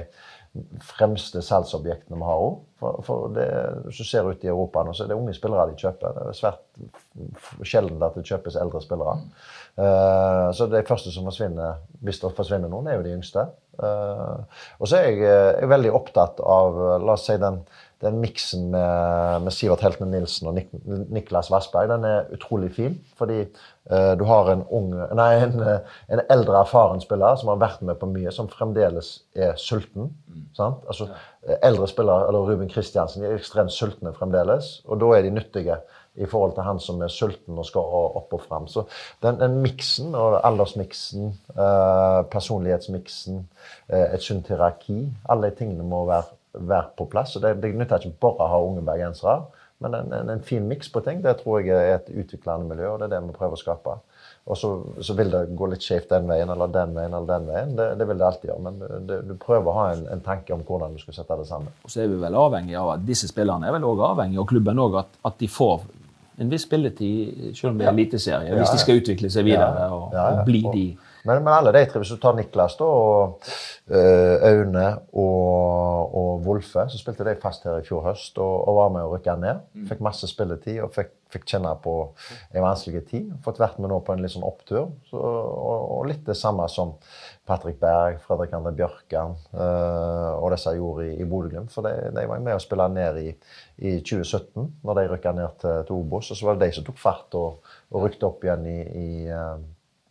[0.85, 2.59] fremste salgsobjektene vi har òg.
[2.83, 3.47] For, for det,
[3.87, 6.17] hvis du ser ut i Europa nå, så er det unge spillere de kjøper.
[6.17, 9.15] Det er svært sjelden at det kjøpes eldre spillere.
[9.79, 13.47] Uh, så de første som forsvinner, hvis det forsvinner noen, er jo de yngste.
[13.81, 14.45] Uh,
[14.83, 17.63] og så er eh, jeg er veldig opptatt av la oss si den,
[18.03, 20.73] den miksen med, med Sivert Heltene Nilsen og Nik
[21.13, 21.91] Niklas Vassberg.
[21.93, 27.03] Den er utrolig fin, fordi uh, du har en, unge, nei, en, en eldre, erfaren
[27.03, 30.11] spiller som har vært med på mye, som fremdeles er sulten.
[30.59, 30.83] Sant?
[30.91, 31.09] Altså,
[31.63, 35.79] eldre spillere, eller Ruben Kristiansen, er ekstremt sultne fremdeles, og da er de nyttige
[36.15, 38.67] i forhold til han som er sulten og skal opp og fram.
[38.69, 38.85] Så
[39.25, 43.41] den, den miksen, og aldersmiksen, uh, personlighetsmiksen,
[43.89, 47.37] uh, et sunt hierarki, alle de tingene må være, være på plass.
[47.37, 49.43] Og det, det nytter ikke bare å ha unge bergensere,
[49.83, 52.93] men en, en, en fin miks på ting, det tror jeg er et utviklende miljø,
[52.93, 53.97] og det er det vi prøver å skape.
[54.51, 54.69] Og så,
[55.03, 57.75] så vil det gå litt skjevt den veien eller den veien eller den veien.
[57.79, 58.63] Det, det vil det alltid gjøre.
[58.67, 61.47] Men det, du prøver å ha en, en tanke om hvordan du skal sette det
[61.51, 61.71] sammen.
[61.87, 64.49] Og så er vi vel avhengig av at disse spillerne er vel også avhengig av
[64.51, 65.87] klubben også, at, at de får
[66.43, 68.75] en viss spilletid, selv om det er eliteserie, Ja, hvis ja.
[68.75, 70.87] de skal utvikle seg videre og, og bli de
[71.23, 73.49] Men, men alle de tre, hvis du tar Niklas da, og
[73.95, 78.79] øh, Aune og, og Wolfe, så spilte de fast her i fjor høst og, og
[78.81, 79.67] var med å rykke ned.
[79.91, 81.95] Fikk masse spilletid og fikk, fikk kjenne på
[82.51, 83.29] en vanskelig tid.
[83.45, 84.91] Fått vært med nå på en litt sånn opptur.
[85.09, 86.97] Så, og, og litt det samme som
[87.47, 91.71] Patrick Berg, Fredrik André Bjørkan øh, og disse gjorde i, i Bodø-Glimt.
[91.75, 93.29] For de, de var med å spille ned i,
[93.79, 96.33] i 2017, når de rykka ned til, til Obos.
[96.35, 97.63] Og så var det de som tok fart og,
[97.95, 99.63] og rykte opp igjen i, i øh,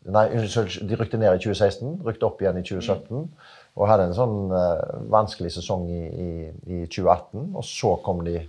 [0.09, 3.27] Nei, unnskyld, de rykte ned i 2016, rykte opp igjen i 2017.
[3.77, 6.31] og hadde en sånn uh, vanskelig sesong i, i,
[6.65, 7.51] i 2018.
[7.55, 8.41] Og så kom de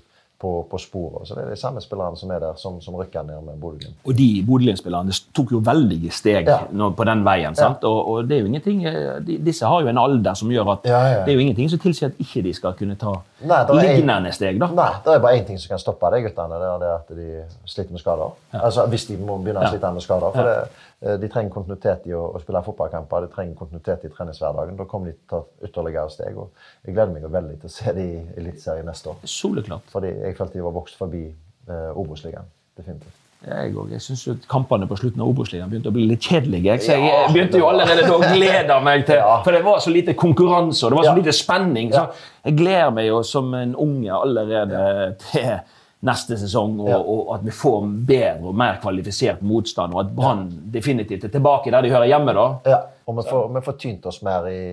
[0.42, 1.28] på, på sporet.
[1.28, 4.00] Så det er de samme spillerne som er der, som, som rykker ned med Bodø-Glimt.
[4.02, 6.64] Og de Bodø-Glimt-spillerne tok jo veldige steg Ja.
[6.66, 7.54] på den veien.
[7.54, 7.84] sant?
[7.86, 10.72] Og, og det er jo ingenting, eh, de, Disse har jo en alder som gjør
[10.74, 11.02] at ja.
[11.22, 13.81] det er jo ingenting som tilsier at ikke de skal kunne ta Nei, det er
[13.90, 14.59] en- lignende steg.
[14.61, 14.66] da.
[14.66, 16.59] Nei, det er bare én ting som kan stoppe de guttene.
[16.61, 18.31] Det er det at de sliter med skader.
[18.52, 19.70] Altså Hvis de må begynne å Ja.
[19.70, 20.33] slite med skader.
[20.33, 20.68] For det,
[21.02, 24.76] eh, de trenger kontinuitet i å, å spille fotballkamper, de trenger kontinuitet i treningshverdagen.
[24.76, 26.37] Da kommer de til å ta ytterligere steg.
[26.38, 26.50] og
[26.85, 29.16] Jeg gleder meg veldig til å se de i Eliteserien neste år.
[29.24, 29.83] Soleklart.
[29.90, 31.35] Fordi jeg følte de var vokst forbi
[31.68, 32.44] eh, Obos-ligaen.
[32.76, 33.21] Definitivt.
[33.42, 33.90] Jeg, også.
[33.90, 36.78] jeg syns kampene på slutten av Obos-ligaen begynte å bli litt kjedelige.
[36.85, 40.14] Så jeg begynte jo allerede da å glede meg til For det var så lite
[40.18, 41.92] konkurranse og det var så lite spenning.
[41.94, 42.07] Så
[42.46, 44.83] jeg gleder meg jo som en unge allerede
[45.26, 45.55] til
[46.02, 50.48] neste sesong, og, og at vi får bedre og mer kvalifisert motstand, og at Brann
[50.74, 52.35] definitivt er tilbake der de hører hjemme.
[52.35, 52.46] da.
[52.66, 54.64] Ja, og vi får, vi får tynt oss mer i,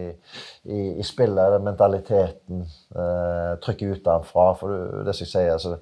[0.65, 4.47] i, i spillet, mentaliteten, eh, trykket utenfra.
[4.58, 5.77] For det, det som jeg sier, altså,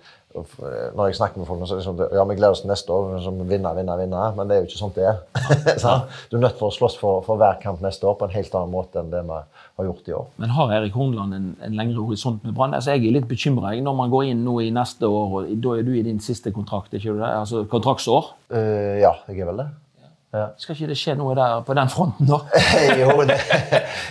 [0.95, 2.93] når jeg snakker med folk, så er det sånn ja, vi gleder oss til neste
[2.93, 4.36] år, som vinner, vinner, vinner.
[4.38, 5.21] Men det er jo ikke sånn det er.
[6.30, 8.56] Du er nødt til å slåss for, for hver kamp neste år på en helt
[8.58, 10.28] annen måte enn det vi har gjort i år.
[10.43, 12.76] Men har Erik Hornland en, en lengre horisont med Brann?
[12.78, 15.76] Altså, jeg er litt bekymra når man går inn nå i neste år, og da
[15.78, 17.30] er du i din siste kontrakt, ikke du det?
[17.30, 18.32] Altså kontraktsår.
[18.52, 19.69] Uh, ja, jeg er vel det.
[20.59, 22.41] Skal ikke det skje noe der på den fronten, da?
[22.99, 23.37] jo, det,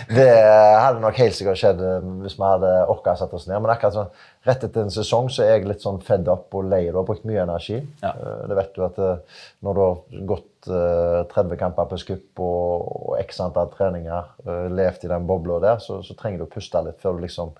[0.09, 3.59] det hadde nok helt sikkert skjedd eh, hvis vi hadde orka å sette oss ned.
[3.61, 4.09] Men akkurat sånn,
[4.49, 6.87] rett etter en sesong så er jeg litt sånn fedd opp og lei.
[6.89, 7.77] Du har brukt mye energi.
[8.01, 8.15] Ja.
[8.15, 12.43] Eh, Det vet du at eh, når du har gått eh, 30 kamper på skupp
[12.47, 14.33] og, og x antall treninger,
[14.73, 17.53] levd i den bobla der, så, så trenger du å puste litt før du liksom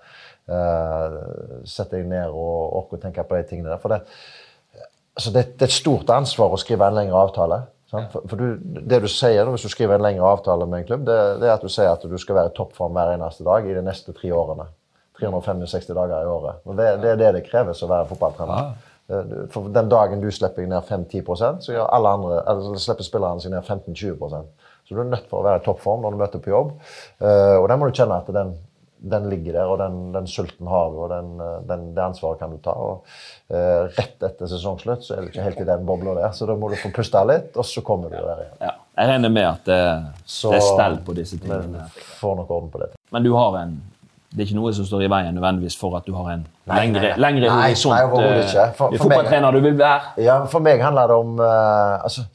[0.50, 3.80] uh, setter deg ned og orker å tenke på de tingene der.
[3.82, 4.02] For det,
[5.14, 7.62] altså det, det er et stort ansvar å skrive en lengre avtale.
[7.88, 11.06] For, for du, det du sier hvis du skriver en lengre avtale med en klubb,
[11.08, 13.64] det, det er at du sier at du skal være i toppform hver eneste dag
[13.64, 14.66] i de neste tre årene.
[15.18, 16.60] 365 dager i året.
[16.68, 18.68] Og det, det er det det kreves å være fotballtrener.
[19.10, 23.08] Eh, For den dagen du slipper ned 5-10% så gjør alle andre, eller så slipper
[23.08, 26.20] spillerne seg ned 15-20% Så du er nødt for å være i toppform når du
[26.22, 26.74] møter på jobb.
[27.24, 28.52] Eh, Og den må du kjenne at den,
[29.00, 32.40] den ligger der, og den, den sulten har du, og den, eh, den, det ansvaret
[32.40, 32.72] kan du ta.
[32.74, 33.04] Og
[33.50, 36.56] eh, rett etter sesongslutt så er du ikke helt i den bobla der, så da
[36.58, 38.56] må du få puste litt, og så kommer du der igjen.
[38.66, 38.72] Ja.
[38.98, 39.78] Jeg regner med at det,
[40.26, 41.84] Så- det er stell på disse Men tingene.
[42.18, 42.90] får nok orden på det.
[43.12, 43.78] Men du har en
[44.28, 46.82] det er ikke noe som står i veien nødvendigvis for at du har en Nei,
[47.16, 47.94] lengre, horisont.
[47.94, 48.66] nei, overhodet eh, ikke.
[48.76, 50.00] For- for fotballtrener du vil være.
[50.20, 52.26] Ja, for meg handler det om uh, altså,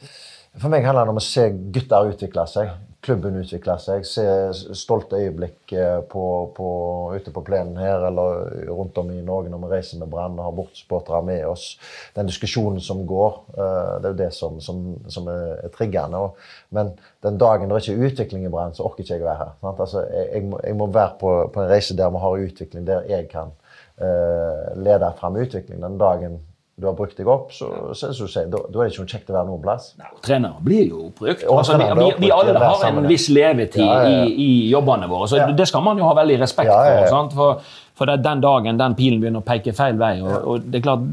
[0.58, 1.46] For meg handler det om å se
[1.76, 2.72] gutter utvikle seg.
[3.04, 4.06] Klubben utvikler seg.
[4.08, 4.24] Se
[4.80, 6.68] stolte øyeblikk eh, på, på,
[7.12, 10.46] ute på plenen her eller rundt om i Norge når vi reiser med Brann og
[10.48, 11.66] har bortesupportere med oss.
[12.16, 16.24] Den diskusjonen som går, eh, det er jo det som, som, som er, er triggende.
[16.76, 16.94] Men
[17.26, 19.54] den dagen det ikke er utvikling i Brann, så orker ikke jeg å være her.
[19.74, 23.12] Altså, jeg, må, jeg må være på, på en reise der vi har utvikling, der
[23.12, 23.52] jeg kan
[24.00, 25.84] uh, lede fram utvikling.
[25.84, 26.40] Den dagen
[26.76, 29.30] du har brukt deg opp, så, så så, så da, da er det ikke kjekt
[29.30, 29.92] å være noen plass.
[30.26, 31.46] Trenere blir jo oppbrukt.
[31.46, 34.24] Altså, vi, vi, vi alle har en viss levetid Ja, ja, ja.
[34.26, 37.30] I, i jobbene våre, så det skal man jo ha veldig respekt for.
[37.38, 40.16] For, for det den dagen den pilen begynner å peke feil vei.
[40.26, 41.06] Og, og det er klart,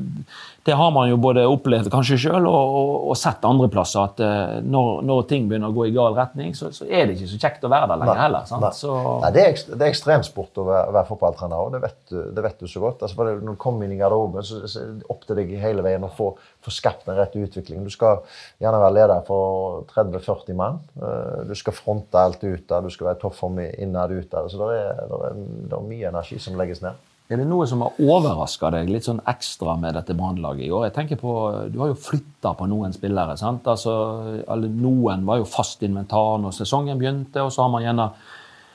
[0.71, 4.07] det har man jo både opplevd kanskje sjøl og, og, og sett andre plasser.
[4.07, 7.17] At uh, når, når ting begynner å gå i gal retning, så, så er det
[7.19, 8.47] ikke så kjekt å være der lenger heller.
[8.63, 8.71] Nei.
[8.79, 11.99] Så, Nei, det, er, ekst- det er ekstremsport å være, være fotballtrener, og det vet,
[12.13, 13.03] du, det vet du så godt.
[13.03, 15.53] Altså, det, når du kommer inn i garderoben, så, så er det opp til deg
[15.65, 16.31] hele veien å få,
[16.65, 17.83] få skapt en rett utvikling.
[17.85, 18.23] Du skal
[18.63, 20.79] gjerne være leder for 30-40 mann.
[21.03, 24.31] Eh, Du skal fronte alt ut der, du skal være toppform innad ut.
[24.53, 26.95] Så det er, det er, det er mye energi som legges ned.
[27.31, 30.89] Er det noe som har overraska deg litt sånn ekstra med dette Brannlaget i år?
[30.89, 31.35] Jeg tenker på,
[31.71, 33.37] Du har jo flytta på noen spillere.
[33.39, 33.69] sant?
[33.71, 38.11] Altså, Noen var jo fast inventar når sesongen begynte, og så har man gjerne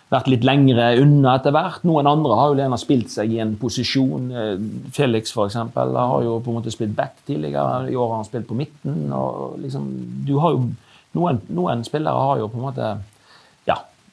[0.09, 1.83] vært litt lengre unna etter hvert.
[1.83, 4.31] Noen andre har jo gjerne spilt seg i en posisjon.
[4.31, 4.55] Eh,
[4.95, 7.89] Felix for eksempel, har jo på en måte spilt back tidligere.
[7.91, 9.11] I år har han spilt på midten.
[9.11, 9.89] og liksom,
[10.25, 10.69] du har jo,
[11.15, 12.87] Noen, noen spillere har jo på en måte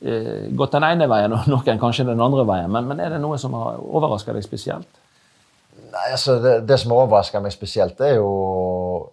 [0.03, 2.71] gått den ene veien, og noen kanskje den andre veien.
[2.73, 5.01] Men, men er det noe som har overraska deg spesielt?
[5.93, 8.33] Nei, altså det, det som har overraska meg spesielt, er jo,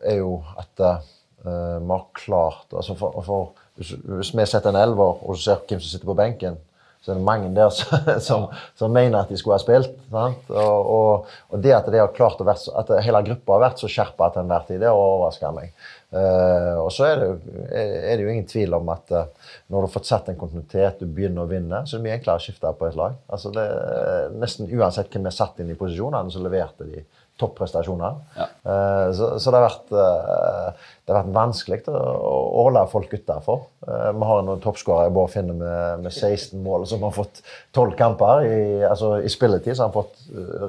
[0.05, 1.11] er jo at eh,
[1.43, 5.91] vi har klart altså for, for, hvis, vi setter en elver og ser hvem som
[5.91, 6.57] sitter på benken,
[6.99, 8.47] så er det mange der som, som,
[8.79, 9.91] som mener at de skulle ha spilt.
[10.11, 13.83] Og, og, og det at, de har klart å være, at hele gruppa har vært
[13.83, 15.71] så skjerpa til enhver tid, det har overraska meg.
[16.09, 19.75] Eh, og så er det, jo, er det jo ingen tvil om at uh, når
[19.75, 22.41] du har fått sett en kontinuitet, du begynner å vinne, så er det mye enklere
[22.41, 23.19] å skifte på et lag.
[23.29, 27.03] Altså det, uh, Nesten uansett hvem vi har satt inn i posisjonene, så leverte de
[27.39, 28.17] topprestasjoner.
[28.35, 33.61] Eh, så, så det, har vært, det har vært vanskelig å, å holde folk utafor.
[33.85, 37.39] Vi har noen toppskårer, Bård Finne, med, med 16 mål, som har fått
[37.77, 38.43] 12 kamper.
[38.43, 40.19] I, altså, I spilletid så har han fått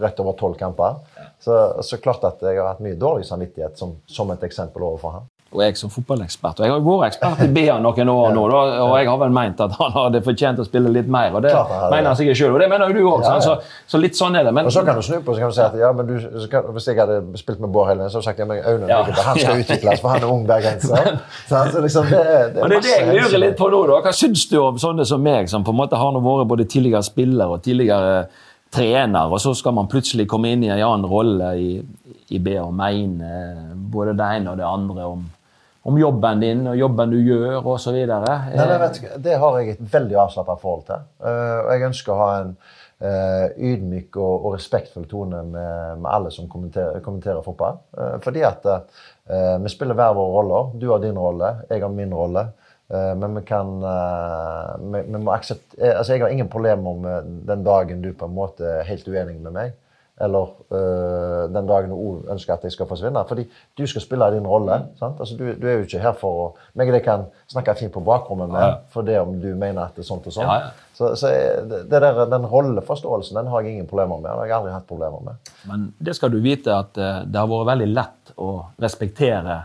[0.04, 1.00] rett over 12 kamper.
[1.40, 1.56] Så,
[1.88, 5.28] så klart at jeg har hatt mye dårlig samvittighet som, som et eksempel overfor ham.
[5.50, 6.60] Og jeg som fotballekspert.
[6.60, 9.32] Og jeg har vært ekspert i BA noen år nå, da, og jeg har vel
[9.34, 11.32] meint at han hadde fortjent å spille litt mer.
[11.34, 13.24] Og det Klart mener han sikkert sjøl, og det mener jo du òg.
[13.26, 13.40] Ja, ja.
[13.42, 13.56] Så,
[13.90, 14.52] så litt sånn er det.
[14.54, 16.12] Men Og så kan du snu på så kan du si at ja, men du,
[16.22, 18.46] så kan, hvis jeg hadde spilt med Bård hele veien, så hadde jeg sagt ja,
[18.52, 19.00] men Aune Ja.
[19.26, 21.10] Han skal utvikles, for han er ung bergenser.
[21.50, 23.82] Så altså, liksom, det, er- det det er det jeg lurer litt på nå.
[23.90, 23.98] da.
[24.06, 27.02] Hva syns du om sånne som meg, som på en måte har vært både tidligere
[27.10, 28.20] spiller og tidligere
[28.70, 31.70] trener, og så skal man plutselig komme inn i en annen rolle i,
[32.30, 33.30] i B og mene
[33.90, 35.24] både det ene og det andre om,
[35.90, 37.98] om jobben din og jobben du gjør osv.?
[38.06, 38.90] Hva,
[39.24, 41.08] det har jeg et veldig avslappa forhold til.
[41.24, 42.54] Eh, og jeg ønsker å ha en
[43.00, 47.80] eh, ydmyk og, og respektfull tone med, med alle som kommenterer, kommenterer fotball.
[47.98, 50.74] Eh, fordi at eh, vi spiller hver våre roller.
[50.78, 52.50] Du har din rolle, jeg har min rolle.
[52.90, 57.30] Eh, men vi kan eh, vi, vi må akseptere altså Jeg har ingen problemer med
[57.46, 59.78] den dagen du på en måte er helt uenig med meg.
[60.20, 63.22] Eller uh, den dagen du ønsker at jeg skal forsvinne.
[63.24, 63.46] Fordi
[63.78, 64.76] du skal spille din rolle.
[64.98, 65.16] sant?
[65.16, 67.94] Altså, du, du er jo ikke her for å meg og deg kan snakke fint
[67.94, 68.74] på bakrommet med Ja.
[68.92, 70.44] for det om du mener at det er sånt og sånt.
[70.44, 70.90] Ja, ja.
[70.92, 71.32] Så, så
[71.88, 74.28] der, den rolleforståelsen den har jeg ingen problemer med.
[74.28, 75.52] Den har jeg aldri hatt problemer med.
[75.70, 78.50] Men det skal du vite at eh, det har vært veldig lett å
[78.84, 79.62] respektere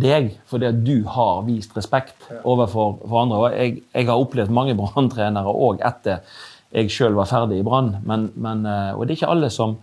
[0.00, 3.40] deg, fordi at du har vist respekt overfor for andre.
[3.40, 6.22] Og jeg, jeg har opplevd mange branntrenere òg etter
[6.70, 7.96] jeg sjøl var ferdig i Brann.
[8.06, 9.74] Men, men, eh, og det er ikke alle som,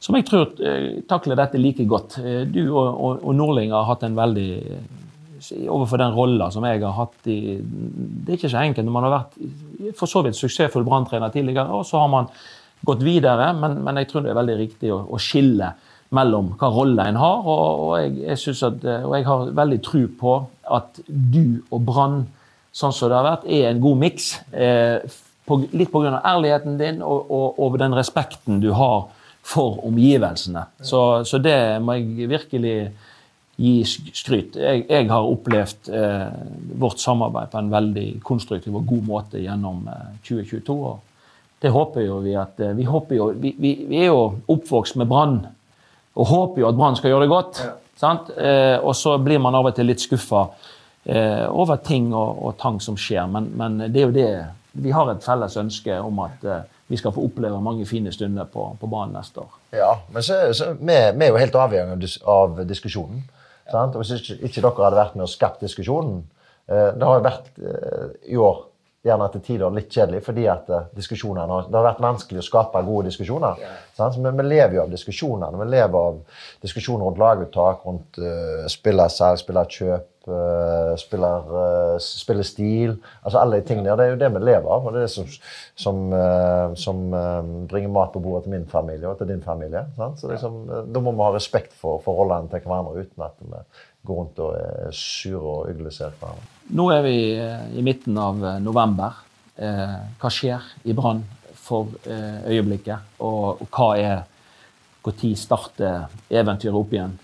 [0.00, 2.18] som jeg tror eh, takler dette like godt.
[2.22, 4.50] Eh, Du og, og, og Nordling har hatt en veldig
[5.72, 9.06] Overfor den rolla som jeg har hatt i Det er ikke så enkelt når man
[9.06, 12.28] har vært for så vidt suksessfull branntrener tidligere, og så har man
[12.84, 15.70] gått videre, men, men jeg tror det er veldig riktig å, å skille
[16.16, 17.46] mellom hva rolle en har.
[17.46, 20.36] Og, og, jeg, jeg at, eh, og jeg har veldig tro på
[20.78, 22.20] at du og Brann,
[22.72, 24.32] sånn som det har vært, er en god miks.
[24.52, 26.20] Eh, på, litt pga.
[26.22, 29.08] ærligheten din og, og, og den respekten du har
[29.42, 30.66] for omgivelsene.
[30.84, 32.74] Så, så det må jeg virkelig
[33.60, 33.74] gi
[34.16, 34.56] skryt.
[34.56, 36.26] Jeg, jeg har opplevd eh,
[36.80, 40.76] vårt samarbeid på en veldig konstruktiv og god måte gjennom eh, 2022.
[40.76, 41.06] og
[41.60, 44.22] det håper jo vi at eh, vi, håper jo, vi, vi, vi er jo
[44.54, 45.42] oppvokst med Brann
[46.18, 47.62] og håper jo at Brann skal gjøre det godt.
[48.00, 48.30] Sant?
[48.36, 50.46] Eh, og så blir man av og til litt skuffa
[51.04, 54.30] eh, over ting og, og tang som skjer, men, men det er jo det
[54.80, 58.48] Vi har et felles ønske om at eh, vi skal få oppleve mange fine stunder
[58.50, 59.58] på, på banen neste år.
[59.74, 63.22] Ja, men så, så vi, vi er jo helt avhengig av, dis av diskusjonen.
[63.70, 63.94] Sant?
[63.94, 66.24] Og hvis ikke, ikke dere hadde vært med og skapt diskusjonen
[66.66, 68.64] eh, Det har jo vært eh, i år
[69.06, 72.44] gjerne til tider litt kjedelig, fordi at eh, diskusjonene har, det har vært vanskelig å
[72.44, 73.62] skape gode diskusjoner.
[73.96, 74.16] Sant?
[74.16, 75.60] Så vi, lever jo av diskusjonene.
[75.62, 76.20] Vi lever av
[76.64, 82.94] diskusjoner rundt laguttak, rundt uh, spillersalg, spillerkjøp, uh, spiller, uh, spillestil.
[83.24, 83.96] Altså alle de tingene.
[83.96, 85.32] Det er jo det vi lever av, og det er det som,
[85.86, 87.02] som, uh, som
[87.72, 89.86] bringer mat på bordet til min familie og til din familie.
[89.96, 90.20] Sant?
[90.20, 93.64] Så liksom, Da må vi ha respekt for, for rollene til hverandre uten at vi
[94.08, 96.59] går rundt og er sure og uglesere hverandre.
[96.70, 99.16] Nå er vi eh, i midten av eh, november.
[99.58, 101.24] Eh, hva skjer i Brann
[101.60, 103.18] for øyeblikket?
[103.26, 104.22] Og, hva er
[105.06, 107.16] Når starter eventyret opp igjen?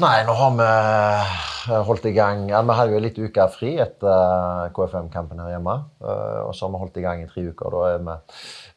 [0.00, 5.42] Nei, nå har vi holdt i gang Vi hadde jo litt uker fri etter KFM-kampen
[5.42, 5.76] her hjemme.
[6.46, 7.74] Og så har vi holdt i gang i tre uker.
[7.74, 8.16] Da er vi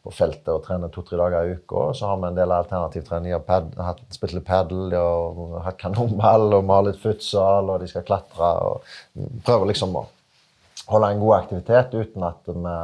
[0.04, 1.86] på feltet og trener to-tre dager i uka.
[1.96, 3.36] Så har vi en del alternativtrening.
[3.36, 8.06] De har spilt litt padel, de hatt kanonball, og vi litt futsal, og de skal
[8.08, 8.52] klatre.
[8.68, 10.06] og Prøver liksom å
[10.92, 12.76] holde en god aktivitet uten at vi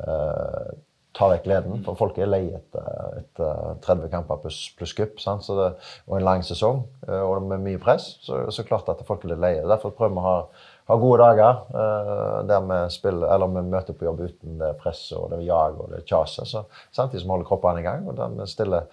[0.00, 0.74] eh,
[1.16, 1.82] tar vekk gleden.
[1.84, 5.20] For folk er lei etter, etter 30 kamper pluss plus kupp.
[5.22, 5.44] sant?
[5.44, 5.68] Så det,
[6.08, 8.14] og en lang sesong eh, og med mye press.
[8.24, 9.66] Så, så klart at folk er litt leie.
[9.68, 10.38] Derfor prøver vi å ha,
[10.86, 15.16] ha gode dager eh, der vi spiller, eller vi møter på jobb uten det presset
[15.18, 16.46] og det jaget og det kjaset.
[16.46, 16.62] Så,
[16.94, 18.06] samtidig som vi holder kroppene i gang.
[18.08, 18.86] Og der vi stiller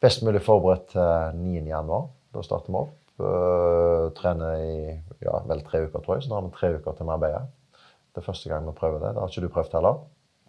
[0.00, 1.62] best mulig forberedt til 9.
[1.70, 2.08] januar.
[2.34, 2.96] Da starter vi opp.
[3.20, 4.76] eh, trener i
[5.24, 6.24] ja, vel tre uker, tror jeg.
[6.24, 7.42] Så nå har vi tre uker til Marbella.
[8.10, 9.14] Det er første gang vi prøver det.
[9.14, 9.98] Det har ikke du prøvd heller?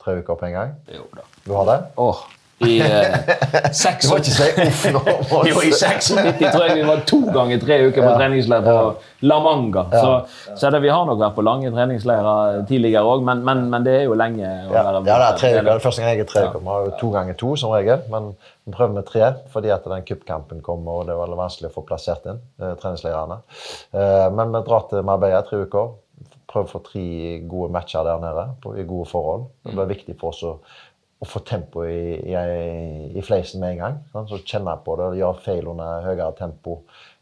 [0.01, 0.71] Tre uker på en gang?
[0.89, 1.25] Jo da.
[1.45, 1.80] Du har det?
[1.99, 2.21] Åh,
[2.62, 3.15] I eh,
[3.67, 5.02] Du seks må ikke si uff nå.
[5.50, 6.12] Jo, i 96
[6.52, 8.76] tror jeg vi var to ganger tre uker på treningsleir på
[9.30, 9.86] La Manga.
[9.93, 10.12] Så,
[10.58, 13.95] så det, vi har nok vært på lange treningsleirer tidligere òg, men, men, men det
[14.00, 15.68] er jo lenge å Ja, være ja, det er tre uker.
[15.68, 16.62] Det er første gang jeg er tre uker.
[16.62, 18.32] Vi har jo to ganger to som regel, men
[18.66, 21.76] vi prøver med tre fordi at den cupkampen kommer, og det er veldig vanskelig å
[21.80, 23.41] få plassert inn eh, treningsleirene.
[23.93, 25.93] Eh, men vi drar til Marbella tre uker.
[26.51, 27.05] Prøver å få tre
[27.47, 29.45] gode matcher der nede på, i gode forhold.
[29.64, 30.57] Det blir viktig for oss å,
[31.22, 32.34] å få tempo i, i,
[33.13, 33.97] i fleisen med en gang.
[34.13, 34.32] sant?
[34.32, 36.82] Så kjenne på det, gjøre feil under høyere tempo.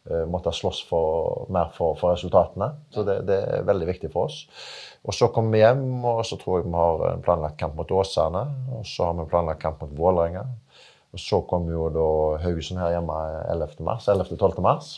[0.09, 2.71] Uh, måtte slåss for, mer for, for resultatene.
[2.95, 4.45] Så det, det er veldig viktig for oss.
[5.03, 7.91] Og så kommer vi hjem, og så tror jeg vi har en planlagt kamp mot
[7.99, 8.45] Åsane.
[8.77, 10.45] Og så har vi planlagt kamp mot Vålerenga.
[11.11, 12.07] Og så kommer jo da
[12.45, 13.17] Haugesund her hjemme
[13.49, 13.83] 11.
[13.83, 14.63] mars, 11.-12.
[14.63, 14.93] mars.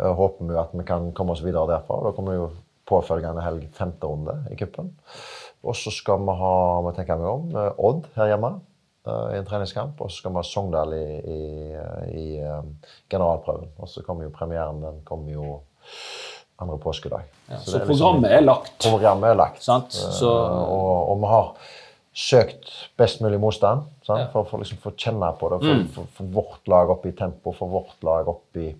[0.00, 2.00] Uh, Håper vi at vi kan komme oss videre derfra.
[2.08, 2.48] Da kommer jo
[2.88, 4.94] påfølgende helg femte runde i cupen.
[5.64, 6.54] Og så skal vi ha
[6.84, 8.52] må tenke meg om, eh, Odd her hjemme
[9.06, 10.00] eh, i en treningskamp.
[10.00, 11.40] Og så skal vi ha Sogndal i, i,
[12.14, 12.62] i eh,
[13.10, 13.72] generalprøven.
[13.78, 15.60] Og så kommer jo premieren den kommer jo
[16.58, 17.26] andre påskedag.
[17.48, 18.78] Ja, Så så liksom- programmet er lagt.
[18.90, 19.62] Programmet er lagt.
[19.62, 19.92] Sant?
[19.92, 21.52] Så- og, og vi har
[22.18, 22.66] søkt
[22.98, 24.32] best mulig motstand sant?
[24.32, 25.58] for å liksom få kjenne på det.
[25.62, 25.84] For, Mm.
[25.94, 28.72] for, for vårt lag opp i tempo, for vårt lag opp i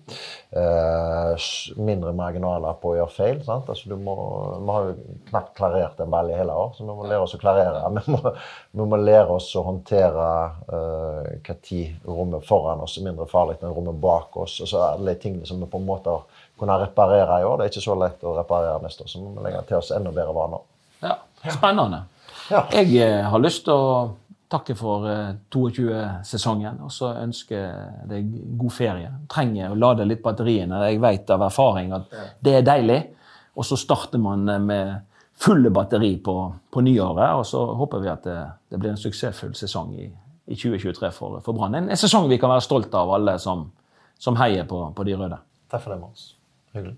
[0.51, 1.45] eh,
[1.79, 3.39] mindre marginaler på å gjøre feil.
[3.45, 3.69] Sant?
[3.71, 4.15] Altså, du må,
[4.65, 4.95] vi har jo
[5.29, 7.85] knapt klarert en ball i hele år, så vi må lære oss å klarere.
[7.99, 8.33] Vi må,
[8.81, 10.27] vi må lære oss å håndtere
[10.75, 14.59] eh, hva tid rommet foran oss er mindre farlig enn rommet bak oss.
[14.65, 17.57] Altså, alle de tingene som vi på en måte har kunnet reparere i år.
[17.61, 19.93] Det er ikke så lett å reparere neste år, så vi må legge til oss
[19.95, 20.65] enda bedre vaner.
[21.05, 21.15] Ja,
[21.55, 22.03] Spennende.
[22.49, 22.63] Ja.
[22.73, 24.15] Jeg eh, har lyst til å
[24.49, 27.59] takke for eh, 22-sesongen, og så ønske
[28.09, 29.11] deg god ferie.
[29.29, 30.81] Trenger å lade litt batteriene.
[30.89, 32.99] Jeg vet av erfaring at det er deilig.
[33.59, 34.95] Og så starter man eh, med
[35.39, 36.35] fulle batteri på,
[36.71, 38.39] på nyåret, og så håper vi at det,
[38.73, 40.09] det blir en suksessfull sesong i,
[40.51, 41.77] i 2023 for, for Brann.
[41.79, 43.69] En, en sesong vi kan være stolt av, alle som,
[44.19, 45.39] som heier på, på de røde.
[45.71, 46.33] Takk for det, Mons.
[46.75, 46.97] Hyggelig.